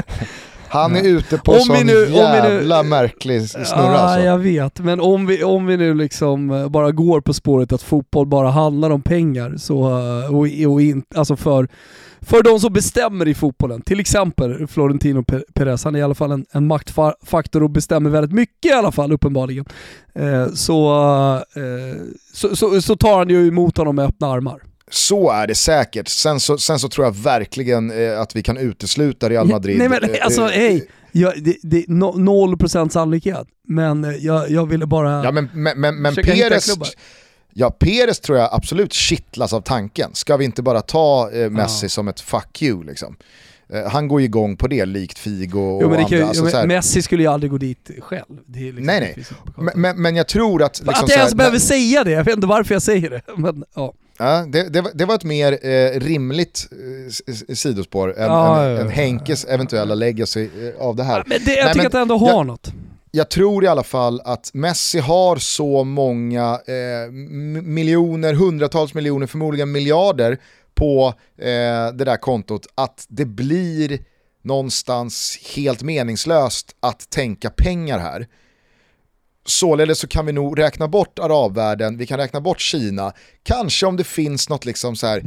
[0.74, 4.20] han är ute på om sån nu, jävla nu, märklig snurra ja, alltså.
[4.20, 4.78] jag vet.
[4.80, 8.50] Men om vi, om vi nu liksom eh, bara går på spåret att fotboll bara
[8.50, 11.68] handlar om pengar, så, eh, och, och in, alltså för,
[12.20, 16.32] för de som bestämmer i fotbollen, till exempel Florentino Perez, han är i alla fall
[16.32, 19.64] en, en maktfaktor och bestämmer väldigt mycket i alla fall uppenbarligen,
[20.14, 20.94] eh, så,
[21.56, 22.02] eh,
[22.32, 24.60] så, så, så tar han ju emot honom med öppna armar.
[24.90, 26.08] Så är det säkert.
[26.08, 29.78] Sen så, sen så tror jag verkligen eh, att vi kan utesluta Real Madrid.
[29.78, 33.46] Nej men alltså eh, hej, ja, det, det, no, noll procent sannolikhet.
[33.68, 36.76] Men eh, jag, jag ville bara ja, men, men, men, men Peres,
[37.56, 40.10] Ja, Peres tror jag absolut kittlas av tanken.
[40.14, 41.88] Ska vi inte bara ta eh, Messi ja.
[41.88, 43.16] som ett fuck you liksom?
[43.72, 46.26] Eh, han går ju igång på det likt Figo och jo, men andra.
[46.26, 48.24] Alltså, jo, Messi skulle ju aldrig gå dit själv.
[48.46, 49.26] Liksom, nej nej,
[49.56, 50.78] men, men, men, jag tror att...
[50.78, 53.22] Liksom, att jag ens behöver säga det, jag vet inte varför jag säger det.
[53.36, 53.94] Men, ja.
[54.18, 56.68] Ja, det, det, det, var ett mer eh, rimligt
[57.48, 61.24] eh, sidospår än, ja, än, ja, än Henkes eventuella legacy eh, av det här.
[61.26, 62.72] men det, jag Nej, tycker men, att det ändå har jag, något.
[63.10, 67.12] Jag tror i alla fall att Messi har så många eh,
[67.62, 70.38] miljoner, hundratals miljoner, förmodligen miljarder
[70.74, 71.46] på eh,
[71.94, 73.98] det där kontot att det blir
[74.42, 78.26] någonstans helt meningslöst att tänka pengar här.
[79.46, 83.96] Således så kan vi nog räkna bort arabvärlden, vi kan räkna bort Kina, kanske om
[83.96, 85.22] det finns något liksom så här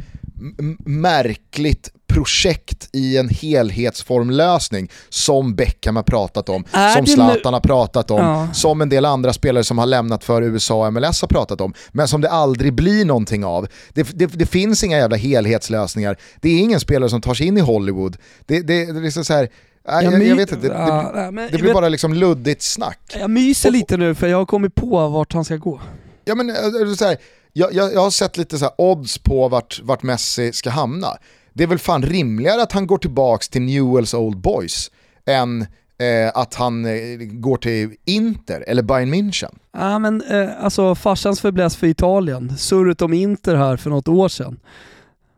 [0.84, 8.10] märkligt projekt i en helhetsformlösning som Beckham har pratat om, är som Zlatan har pratat
[8.10, 8.48] om, ja.
[8.52, 11.74] som en del andra spelare som har lämnat för USA och MLS har pratat om,
[11.92, 13.66] men som det aldrig blir någonting av.
[13.92, 17.58] Det, det, det finns inga jävla helhetslösningar, det är ingen spelare som tar sig in
[17.58, 18.16] i Hollywood.
[18.46, 19.48] Det, det, det är liksom så här,
[19.88, 23.00] jag, jag, jag, vet inte, det, det, men, det blir bara liksom luddigt snack.
[23.20, 25.80] Jag myser lite nu för jag har kommit på vart han ska gå.
[26.24, 27.16] Ja men eh, så här,
[27.52, 31.08] jag, jag, jag, har sett lite så odds på vart, vart Messi ska hamna.
[31.52, 34.90] Det är väl fan rimligare att han går tillbaks till Newells Old Boys
[35.26, 35.66] än
[35.98, 39.54] eh, att han eh, går till Inter eller Bayern München.
[39.72, 44.28] Ja men eh, alltså farsans fäbless för Italien, surret om Inter här för något år
[44.28, 44.60] sedan.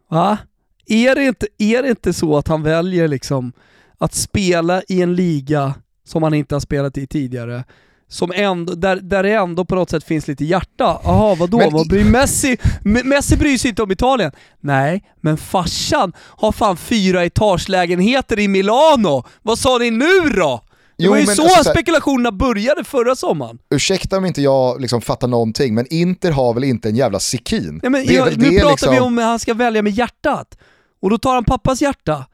[0.08, 0.38] Va?
[0.86, 3.52] Är det inte, är det inte så att han väljer liksom
[4.00, 5.74] att spela i en liga
[6.04, 7.64] som han inte har spelat i tidigare,
[8.08, 11.00] som ändå, där, där det ändå på något sätt finns lite hjärta.
[11.04, 11.58] Jaha, vadå?
[11.58, 12.56] Men vad bryr Messi?
[12.82, 14.32] Messi bryr sig inte om Italien.
[14.60, 19.24] Nej, men farsan har fan fyra etagelägenheter i Milano.
[19.42, 20.60] Vad sa ni nu då?
[20.96, 23.58] Det jo, var ju så alltså, spekulationerna började förra sommaren.
[23.70, 27.80] Ursäkta om inte jag liksom fattar någonting, men Inter har väl inte en jävla sikin?
[27.82, 28.94] Ja, men jag, nu pratar liksom...
[28.94, 30.58] vi om att han ska välja med hjärtat.
[31.02, 32.26] Och då tar han pappas hjärta,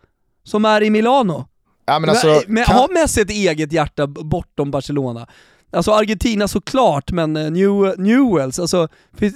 [0.45, 1.49] som är i Milano.
[1.87, 2.76] Ja, men alltså, men, kan...
[2.76, 5.26] Har Messi ett eget hjärta bortom Barcelona?
[5.70, 9.34] Alltså Argentina såklart, men eh, New, Newells, alltså, finns,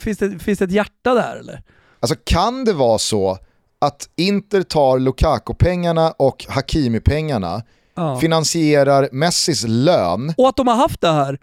[0.00, 1.62] finns, det, finns det ett hjärta där eller?
[2.00, 3.38] Alltså kan det vara så
[3.78, 7.62] att Inter tar Lukaku-pengarna och Hakimi-pengarna,
[7.94, 8.20] ja.
[8.20, 10.34] finansierar Messis lön.
[10.36, 11.38] Och att de har haft det här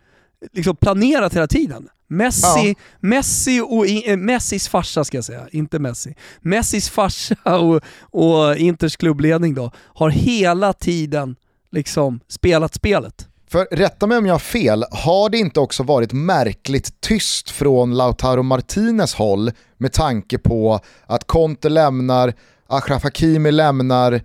[0.52, 1.90] liksom planerat hela tiden.
[2.18, 2.74] Messi, ja.
[3.00, 6.16] Messi och äh, Messis farsa ska jag säga, inte Messi.
[6.42, 11.36] Messis farsa och, och Inters klubbledning då, har hela tiden
[11.72, 13.28] liksom spelat spelet.
[13.54, 17.98] För rätta mig om jag har fel, har det inte också varit märkligt tyst från
[17.98, 22.34] Lautaro Martinez håll med tanke på att Conte lämnar,
[22.68, 24.22] Achraf Hakimi lämnar,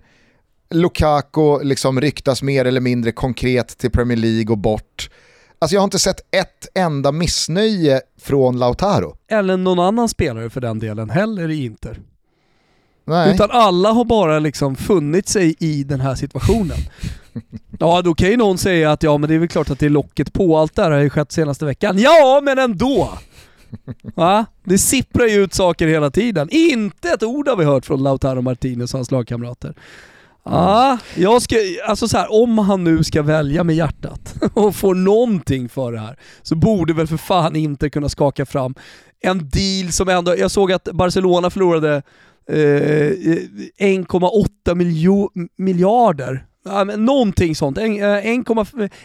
[0.69, 5.09] Lukaku liksom ryktas mer eller mindre konkret till Premier League och bort.
[5.59, 9.17] Alltså jag har inte sett ett enda missnöje från Lautaro.
[9.27, 11.99] Eller någon annan spelare för den delen heller i Inter.
[13.05, 13.33] Nej.
[13.35, 16.77] Utan alla har bara liksom funnit sig i den här situationen.
[17.79, 19.85] Ja, då kan ju någon säga att ja, men det är väl klart att det
[19.85, 20.57] är locket på.
[20.57, 21.97] Allt det här har ju skett senaste veckan.
[21.99, 23.09] Ja, men ändå!
[24.15, 24.45] Va?
[24.63, 26.47] Det sipprar ju ut saker hela tiden.
[26.51, 29.73] Inte ett ord har vi hört från Lautaro Martinez och hans lagkamrater.
[30.51, 31.55] Ja, jag ska,
[31.87, 35.99] alltså så här, om han nu ska välja med hjärtat och få någonting för det
[35.99, 38.75] här, så borde väl för fan inte kunna skaka fram
[39.21, 42.01] en deal som ändå, jag såg att Barcelona förlorade
[42.49, 43.37] eh, eh
[43.79, 44.75] 1,8
[45.57, 46.45] miljarder
[46.97, 47.77] någonting sånt.
[47.77, 48.45] En, eh, en,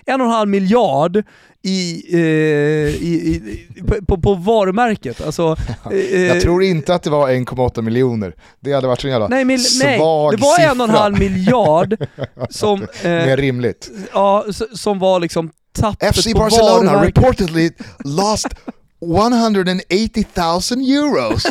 [0.06, 1.22] en och en halv miljard
[1.62, 5.26] i, eh, i, i, på, på varumärket.
[5.26, 5.56] Alltså,
[5.90, 8.34] eh, jag tror inte att det var 1,8 miljoner.
[8.60, 9.98] Det hade varit så jävla nej, mil, svag nej,
[10.36, 10.70] det var siffra.
[10.70, 11.96] en och en halv miljard
[12.50, 12.82] som...
[12.82, 13.90] Eh, Mer rimligt.
[14.12, 14.44] Ja,
[14.74, 17.18] som var liksom tappet FC på Barcelona varumärket.
[17.18, 17.70] reportedly
[18.04, 18.48] lost
[19.04, 21.46] 180 000 euros.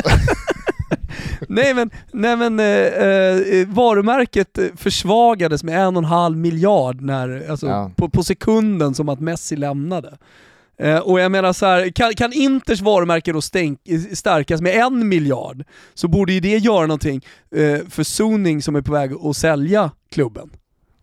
[1.48, 7.50] nej men, nej, men eh, eh, varumärket försvagades med en och en halv miljard när,
[7.50, 7.90] alltså, ja.
[7.96, 10.18] på, på, sekunden som att Messi lämnade.
[10.78, 13.80] Eh, och jag menar så här, kan, kan Inters varumärke då stänk,
[14.12, 17.24] stärkas med en miljard så borde ju det göra någonting
[17.56, 20.50] eh, för Suning som är på väg att sälja klubben.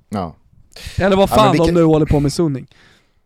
[0.09, 0.35] Ja.
[0.97, 2.67] Eller vad fan ja, vilken, de nu håller på med Suning.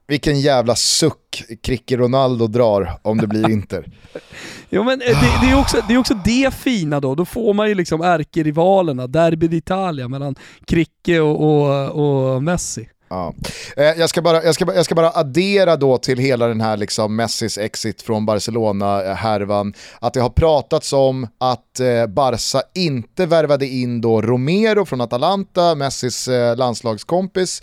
[0.08, 1.25] Vilken jävla suck
[1.62, 3.86] Cricke Ronaldo drar om det blir Inter.
[4.70, 7.54] Jo men eh, det, det, är också, det är också det fina då, då får
[7.54, 12.90] man ju liksom ärkerivalerna, Derby d'Italia mellan Kricke och, och, och Messi.
[13.10, 13.34] Ja.
[13.78, 16.78] Eh, jag, ska bara, jag, ska, jag ska bara addera då till hela den här
[16.78, 23.68] liksom Messis exit från Barcelona-härvan, att det har pratats om att Barça Barca inte värvade
[23.68, 27.62] in då Romero från Atalanta, Messis eh, landslagskompis,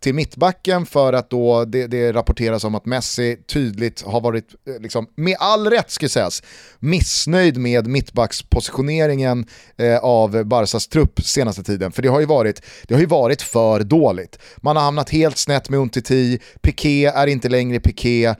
[0.00, 4.44] till mittbacken för att då det, det rapporteras om att Messi tydligt har varit,
[4.80, 6.42] liksom, med all rätt ska sägas,
[6.78, 9.46] missnöjd med mittbackspositioneringen
[10.02, 11.92] av Barcas trupp senaste tiden.
[11.92, 14.37] För det har ju varit, det har ju varit för dåligt.
[14.56, 18.34] Man har hamnat helt snett med Untiti, Piqué är inte längre Piqué, eh,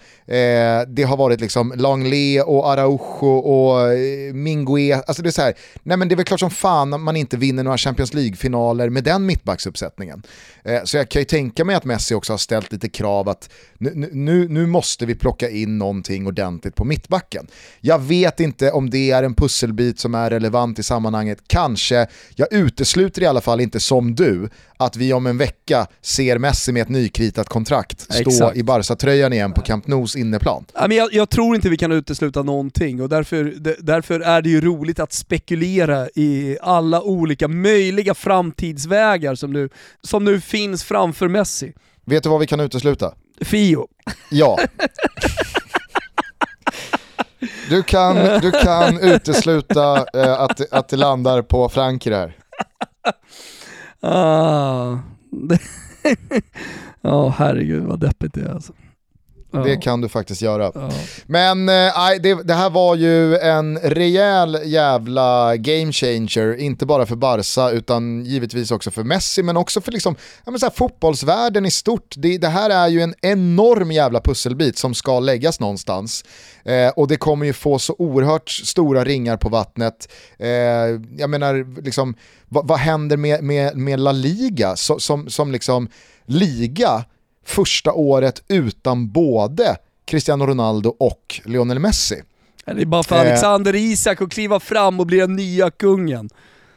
[0.88, 5.54] det har varit liksom Langley och Araujo och eh, Mingue, alltså det är så här,
[5.82, 9.04] nej men det är väl klart som fan man inte vinner några Champions League-finaler med
[9.04, 10.22] den mittbacksuppsättningen.
[10.64, 13.50] Eh, så jag kan ju tänka mig att Messi också har ställt lite krav att
[13.78, 17.46] nu, nu, nu måste vi plocka in någonting ordentligt på mittbacken.
[17.80, 22.06] Jag vet inte om det är en pusselbit som är relevant i sammanhanget, kanske.
[22.34, 26.72] Jag utesluter i alla fall inte som du att vi om en vecka ser Messi
[26.72, 28.56] med ett nykritat kontrakt stå Exakt.
[28.56, 30.64] i Barca-tröjan igen på Camp Nous inneplan.
[30.74, 34.48] Ja, men jag, jag, tror inte vi kan utesluta någonting och därför, därför är det
[34.48, 39.68] ju roligt att spekulera i alla olika möjliga framtidsvägar som nu,
[40.02, 41.72] som nu finns framför Messi.
[42.04, 43.14] Vet du vad vi kan utesluta?
[43.40, 43.86] Fio.
[44.30, 44.58] Ja.
[47.70, 52.36] Du kan, du kan utesluta eh, att, att det landar på Frankrike här.
[54.00, 54.96] Ah.
[57.00, 58.72] Ja, oh, herregud vad deppigt det är alltså.
[59.50, 59.58] Ja.
[59.58, 60.72] Det kan du faktiskt göra.
[60.74, 60.90] Ja.
[61.26, 61.74] Men äh,
[62.22, 68.24] det, det, här var ju en rejäl jävla game changer, inte bara för Barca utan
[68.24, 72.14] givetvis också för Messi men också för liksom, ja, men så här, fotbollsvärlden i stort.
[72.16, 76.24] Det, det, här är ju en enorm jävla pusselbit som ska läggas någonstans.
[76.64, 80.12] Eh, och det kommer ju få så oerhört stora ringar på vattnet.
[80.38, 80.48] Eh,
[81.18, 82.14] jag menar, liksom,
[82.48, 85.88] vad, vad händer med, med, med La Liga som, som, som liksom
[86.26, 87.04] liga
[87.48, 92.22] första året utan både Cristiano Ronaldo och Lionel Messi.
[92.64, 96.30] Det är bara för Alexander eh, Isak att kliva fram och bli den nya kungen.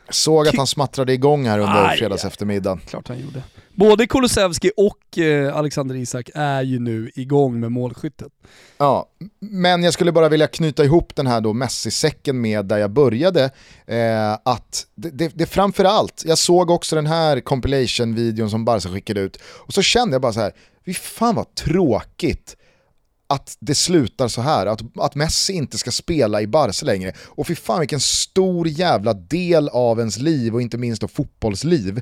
[0.10, 2.80] Såg att han smattrade igång här under Aj, fredags eftermiddag.
[2.88, 3.44] Klart han gjorde.
[3.76, 8.32] Både Kulusevski och eh, Alexander Isak är ju nu igång med målskyttet.
[8.78, 9.10] Ja,
[9.40, 13.44] men jag skulle bara vilja knyta ihop den här då Messi-säcken med där jag började.
[13.86, 19.22] Eh, att det, det, det framförallt, jag såg också den här compilation-videon som Barca skickade
[19.22, 20.52] ut och så kände jag bara så här,
[20.84, 22.56] vi fan vad tråkigt
[23.28, 27.14] att det slutar så här, att, att Messi inte ska spela i Barca längre.
[27.20, 32.02] Och fy fan vilken stor jävla del av ens liv och inte minst då fotbollsliv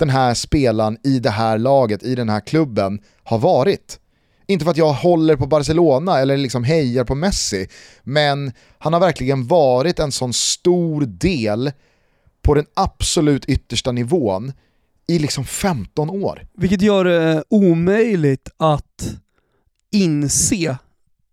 [0.00, 4.00] den här spelaren i det här laget, i den här klubben har varit.
[4.46, 7.68] Inte för att jag håller på Barcelona eller liksom hejar på Messi,
[8.02, 11.72] men han har verkligen varit en sån stor del
[12.42, 14.52] på den absolut yttersta nivån
[15.06, 16.46] i liksom 15 år.
[16.52, 19.14] Vilket gör det omöjligt att
[19.90, 20.76] inse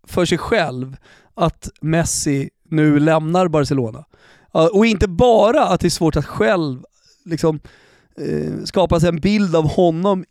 [0.07, 0.97] för sig själv
[1.35, 4.05] att Messi nu lämnar Barcelona.
[4.51, 6.83] Och inte bara att det är svårt att själv
[7.25, 7.59] liksom,
[8.21, 10.25] eh, skapa sig en bild av honom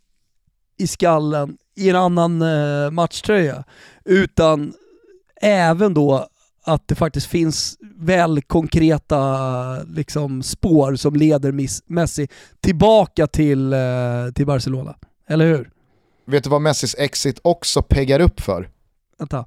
[0.79, 3.65] i skallen i en annan eh, matchtröja,
[4.05, 4.75] utan
[5.41, 6.29] även då
[6.65, 11.53] att det faktiskt finns väl konkreta liksom, spår som leder
[11.93, 12.29] Messi
[12.61, 13.79] tillbaka till, eh,
[14.35, 14.97] till Barcelona.
[15.29, 15.71] Eller hur?
[16.27, 18.71] Vet du vad Messis exit också peggar upp för?
[19.19, 19.47] Vänta.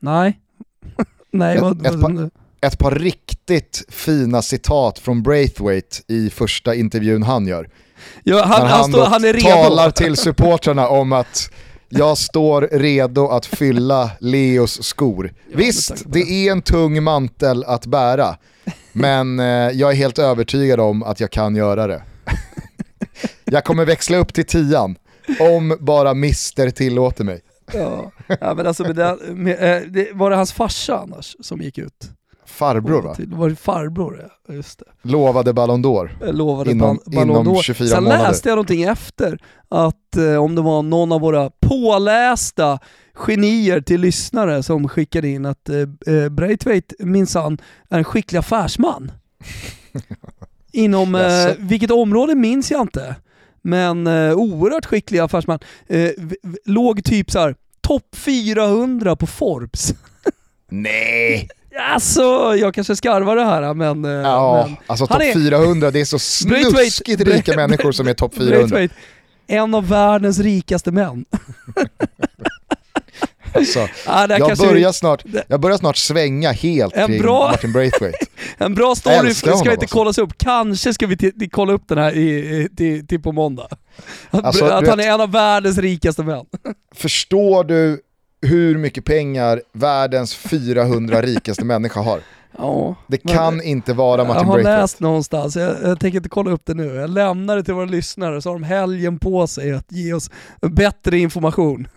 [0.00, 0.40] Nej.
[1.30, 2.30] Nej, ett, vad, ett, par,
[2.66, 7.68] ett par riktigt fina citat från Braithwaite i första intervjun han gör.
[8.22, 9.48] Ja, han, han, han, stå, han är redo.
[9.48, 11.50] talar till supportrarna om att
[11.88, 15.32] jag står redo att fylla Leos skor.
[15.50, 18.36] Ja, Visst, det är en tung mantel att bära,
[18.92, 22.02] men eh, jag är helt övertygad om att jag kan göra det.
[23.44, 24.96] jag kommer växla upp till tian,
[25.40, 27.40] om bara Mister tillåter mig.
[27.72, 31.60] Ja, ja men alltså med det, med, eh, det, var det hans farsa annars som
[31.60, 32.10] gick ut?
[32.46, 33.14] Farbror va?
[33.18, 35.08] Det var farbror ja, just det.
[35.10, 36.32] Lovade Ballon d'Or.
[36.32, 37.62] Lovade inom, Ballon d'Or.
[37.62, 38.22] 24 Sen månader.
[38.22, 39.38] läste jag någonting efter,
[39.68, 42.78] att eh, om det var någon av våra pålästa
[43.14, 45.78] genier till lyssnare som skickade in att eh,
[46.14, 47.58] eh Braithwaite minsann
[47.90, 49.12] är en skicklig affärsman.
[50.72, 53.16] Inom, eh, vilket område minns jag inte
[53.64, 55.58] men eh, oerhört skicklig affärsman.
[55.86, 56.10] Eh,
[56.64, 59.94] låg typ så här topp 400 på Forbes.
[60.68, 61.48] Nej!
[61.78, 64.04] Alltså, jag kanske skarvar det här men...
[64.04, 68.34] Eh, ja, men alltså topp 400, det är så snuskigt rika människor som är topp
[68.34, 68.88] 400.
[69.46, 71.24] En av världens rikaste män.
[73.54, 78.18] Alltså, ah, jag, börjar snart, jag börjar snart svänga helt en kring bra, Martin Braithwaite.
[78.58, 79.86] en bra story ska inte alltså.
[79.86, 83.68] kollas upp, kanske ska vi kolla upp den här i, till, till på måndag.
[84.30, 86.46] Att, alltså, att han är en av världens rikaste män.
[86.94, 88.00] Förstår du
[88.44, 92.20] hur mycket pengar världens 400 rikaste människa har?
[92.58, 94.80] Ja, det kan inte vara Martin Jag har Braithwaite.
[94.80, 96.94] läst någonstans, jag, jag, tänker inte kolla upp det nu.
[96.94, 100.30] Jag lämnar det till våra lyssnare så har de helgen på sig att ge oss
[100.60, 101.88] bättre information.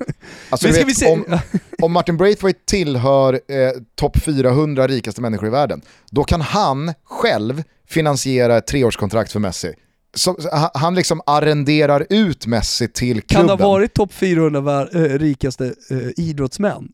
[0.49, 1.11] Alltså, vet, vi se...
[1.11, 1.39] om,
[1.81, 5.81] om, Martin Braithwaite tillhör eh, topp 400 rikaste människor i världen,
[6.11, 9.73] då kan han själv finansiera ett treårskontrakt för Messi.
[10.13, 10.37] Så,
[10.73, 13.47] han liksom arrenderar ut Messi till klubben.
[13.47, 16.91] Kan det ha varit topp 400 äh, rikaste äh, idrottsmän?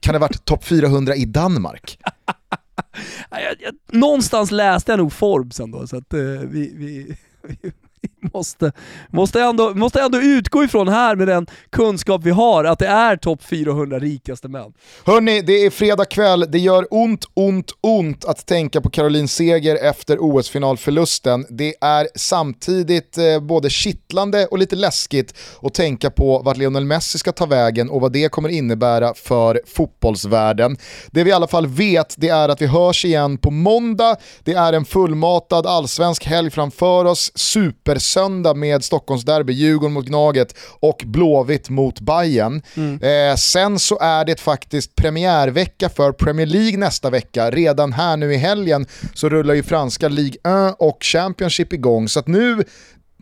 [0.00, 1.98] Kan det ha varit topp 400 i Danmark?
[3.30, 7.16] jag, jag, någonstans läste jag nog Forbes ändå, så att uh, vi, vi,
[7.62, 7.72] vi,
[8.22, 8.72] måste,
[9.08, 13.16] måste, ändå, måste ändå utgå ifrån här med den kunskap vi har att det är
[13.16, 14.72] topp 400 rikaste män.
[15.04, 19.76] Hörni, det är fredag kväll, det gör ont, ont, ont att tänka på Caroline Seger
[19.76, 21.46] efter OS-finalförlusten.
[21.48, 27.18] Det är samtidigt eh, både kittlande och lite läskigt att tänka på vart Lionel Messi
[27.18, 30.76] ska ta vägen och vad det kommer innebära för fotbollsvärlden.
[31.10, 34.16] Det vi i alla fall vet det är att vi hörs igen på måndag.
[34.44, 37.32] Det är en fullmatad allsvensk helg framför oss.
[37.34, 42.62] Super supersöndag med Stockholmsderby, Djurgården mot Gnaget och Blåvitt mot Bayern.
[42.76, 43.00] Mm.
[43.02, 47.50] Eh, sen så är det faktiskt premiärvecka för Premier League nästa vecka.
[47.50, 52.08] Redan här nu i helgen så rullar ju franska Ligue 1 och Championship igång.
[52.08, 52.64] Så att nu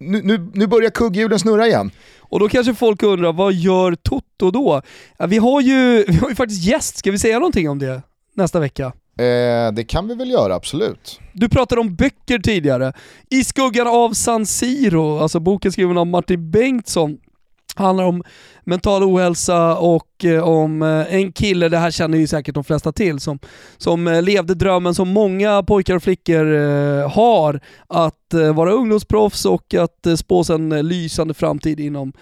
[0.00, 1.90] nu, nu, nu börjar kugghjulen snurra igen.
[2.20, 4.82] Och då kanske folk undrar, vad gör Toto då?
[5.18, 8.02] Ja, vi, har ju, vi har ju faktiskt gäst, ska vi säga någonting om det
[8.34, 8.92] nästa vecka?
[9.18, 11.20] Eh, det kan vi väl göra, absolut.
[11.32, 12.92] Du pratade om böcker tidigare.
[13.30, 17.18] I skuggan av San Siro, alltså boken skriven av Martin Bengtsson,
[17.78, 18.22] handlar om
[18.68, 22.92] mental ohälsa och eh, om eh, en kille, det här känner ju säkert de flesta
[22.92, 23.38] till, som,
[23.76, 26.44] som eh, levde drömmen som många pojkar och flickor
[27.08, 28.14] har, att
[28.54, 32.12] vara ungdomsproffs och att spås en lysande framtid inom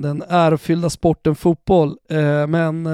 [0.00, 1.96] den ärofyllda sporten fotboll.
[2.48, 2.88] men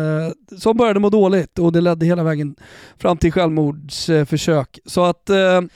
[0.59, 2.57] som började må dåligt och det ledde hela vägen
[2.99, 4.79] fram till självmordsförsök.
[4.87, 5.31] Så att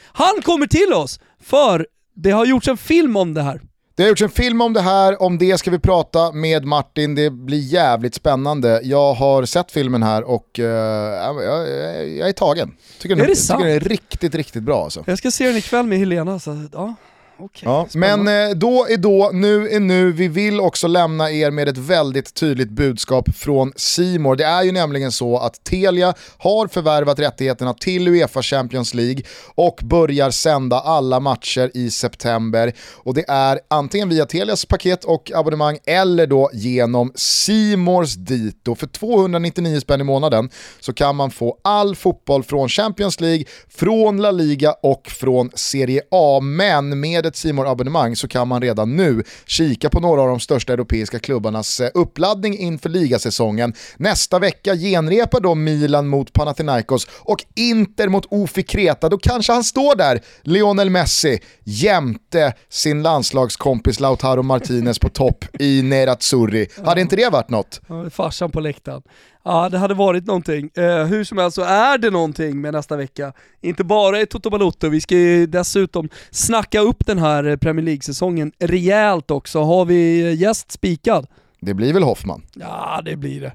[0.04, 3.60] han kommer till oss, för det har gjorts en film om det här.
[4.03, 7.14] Det har gjorts en film om det här, om det ska vi prata med Martin,
[7.14, 8.80] det blir jävligt spännande.
[8.82, 11.44] Jag har sett filmen här och uh, jag,
[12.18, 12.74] jag, är tagen.
[12.98, 13.61] Tycker är den, det sant?
[13.61, 15.05] tycker den är riktigt, riktigt bra alltså.
[15.07, 16.94] Jag ska se den ikväll med Helena, så ja.
[17.45, 20.12] Okay, ja, men eh, då är då, nu är nu.
[20.12, 24.36] Vi vill också lämna er med ett väldigt tydligt budskap från Simor.
[24.36, 29.22] Det är ju nämligen så att Telia har förvärvat rättigheterna till Uefa Champions League
[29.55, 32.72] och börjar sända alla matcher i september.
[32.95, 38.74] Och det är antingen via Telias paket och abonnemang eller då genom Simors dito.
[38.74, 44.22] För 299 spänn i månaden så kan man få all fotboll från Champions League, från
[44.22, 46.40] La Liga och från Serie A.
[46.43, 50.41] Men med ett simor abonnemang så kan man redan nu kika på några av de
[50.41, 53.72] största europeiska klubbarnas eh, uppladdning inför ligasäsongen.
[53.97, 59.09] Nästa vecka genrepar då Milan mot Panathinaikos och Inter mot Ofi Kreta.
[59.09, 65.83] Då kanske han står där, Lionel Messi, jämte sin landslagskompis Lautaro Martinez på topp i
[65.83, 66.68] Nerazzurri.
[66.85, 67.80] Hade inte det varit något?
[68.11, 69.03] farsan på läktaren.
[69.45, 70.70] Ja, det hade varit någonting.
[70.74, 73.32] Eh, hur som helst så är det någonting med nästa vecka.
[73.61, 78.53] Inte bara i Toto Balotto, vi ska ju dessutom snacka upp den här Premier League-säsongen
[78.59, 79.62] rejält också.
[79.62, 81.26] Har vi gäst spikad?
[81.61, 82.43] Det blir väl Hoffman?
[82.55, 83.53] Ja, det blir det.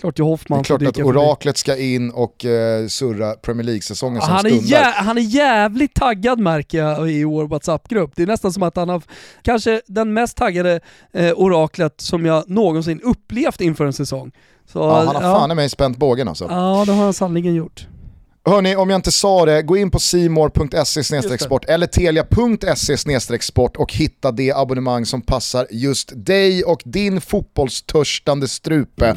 [0.00, 4.40] Klart Det är klart att oraklet ska in och uh, surra Premier League-säsongen som han
[4.40, 4.78] stundar.
[4.78, 8.12] Är han är jävligt taggad märker jag i vår WhatsApp-grupp.
[8.16, 9.02] Det är nästan som att han har
[9.42, 10.80] kanske den mest taggade
[11.18, 14.32] uh, oraklet som jag någonsin upplevt inför en säsong.
[14.72, 15.34] Så, ja, han har ja.
[15.34, 16.44] fan i mig spänt bågen alltså.
[16.50, 17.86] Ja, det har han sannerligen gjort.
[18.44, 23.92] Hörni, om jag inte sa det, gå in på simor.se sport eller telia.se sport och
[23.92, 29.16] hitta det abonnemang som passar just dig och din fotbollstörstande strupe.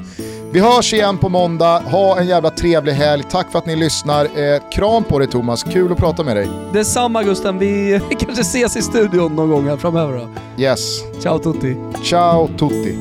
[0.51, 4.25] Vi hörs igen på måndag, ha en jävla trevlig helg, tack för att ni lyssnar.
[4.25, 6.49] Eh, kram på dig Thomas, kul att prata med dig.
[6.73, 10.29] Detsamma Gusten, vi kanske ses i studion någon gång här framöver då.
[10.63, 10.79] Yes.
[11.21, 11.75] Ciao tutti.
[12.03, 12.97] Ciao tutti.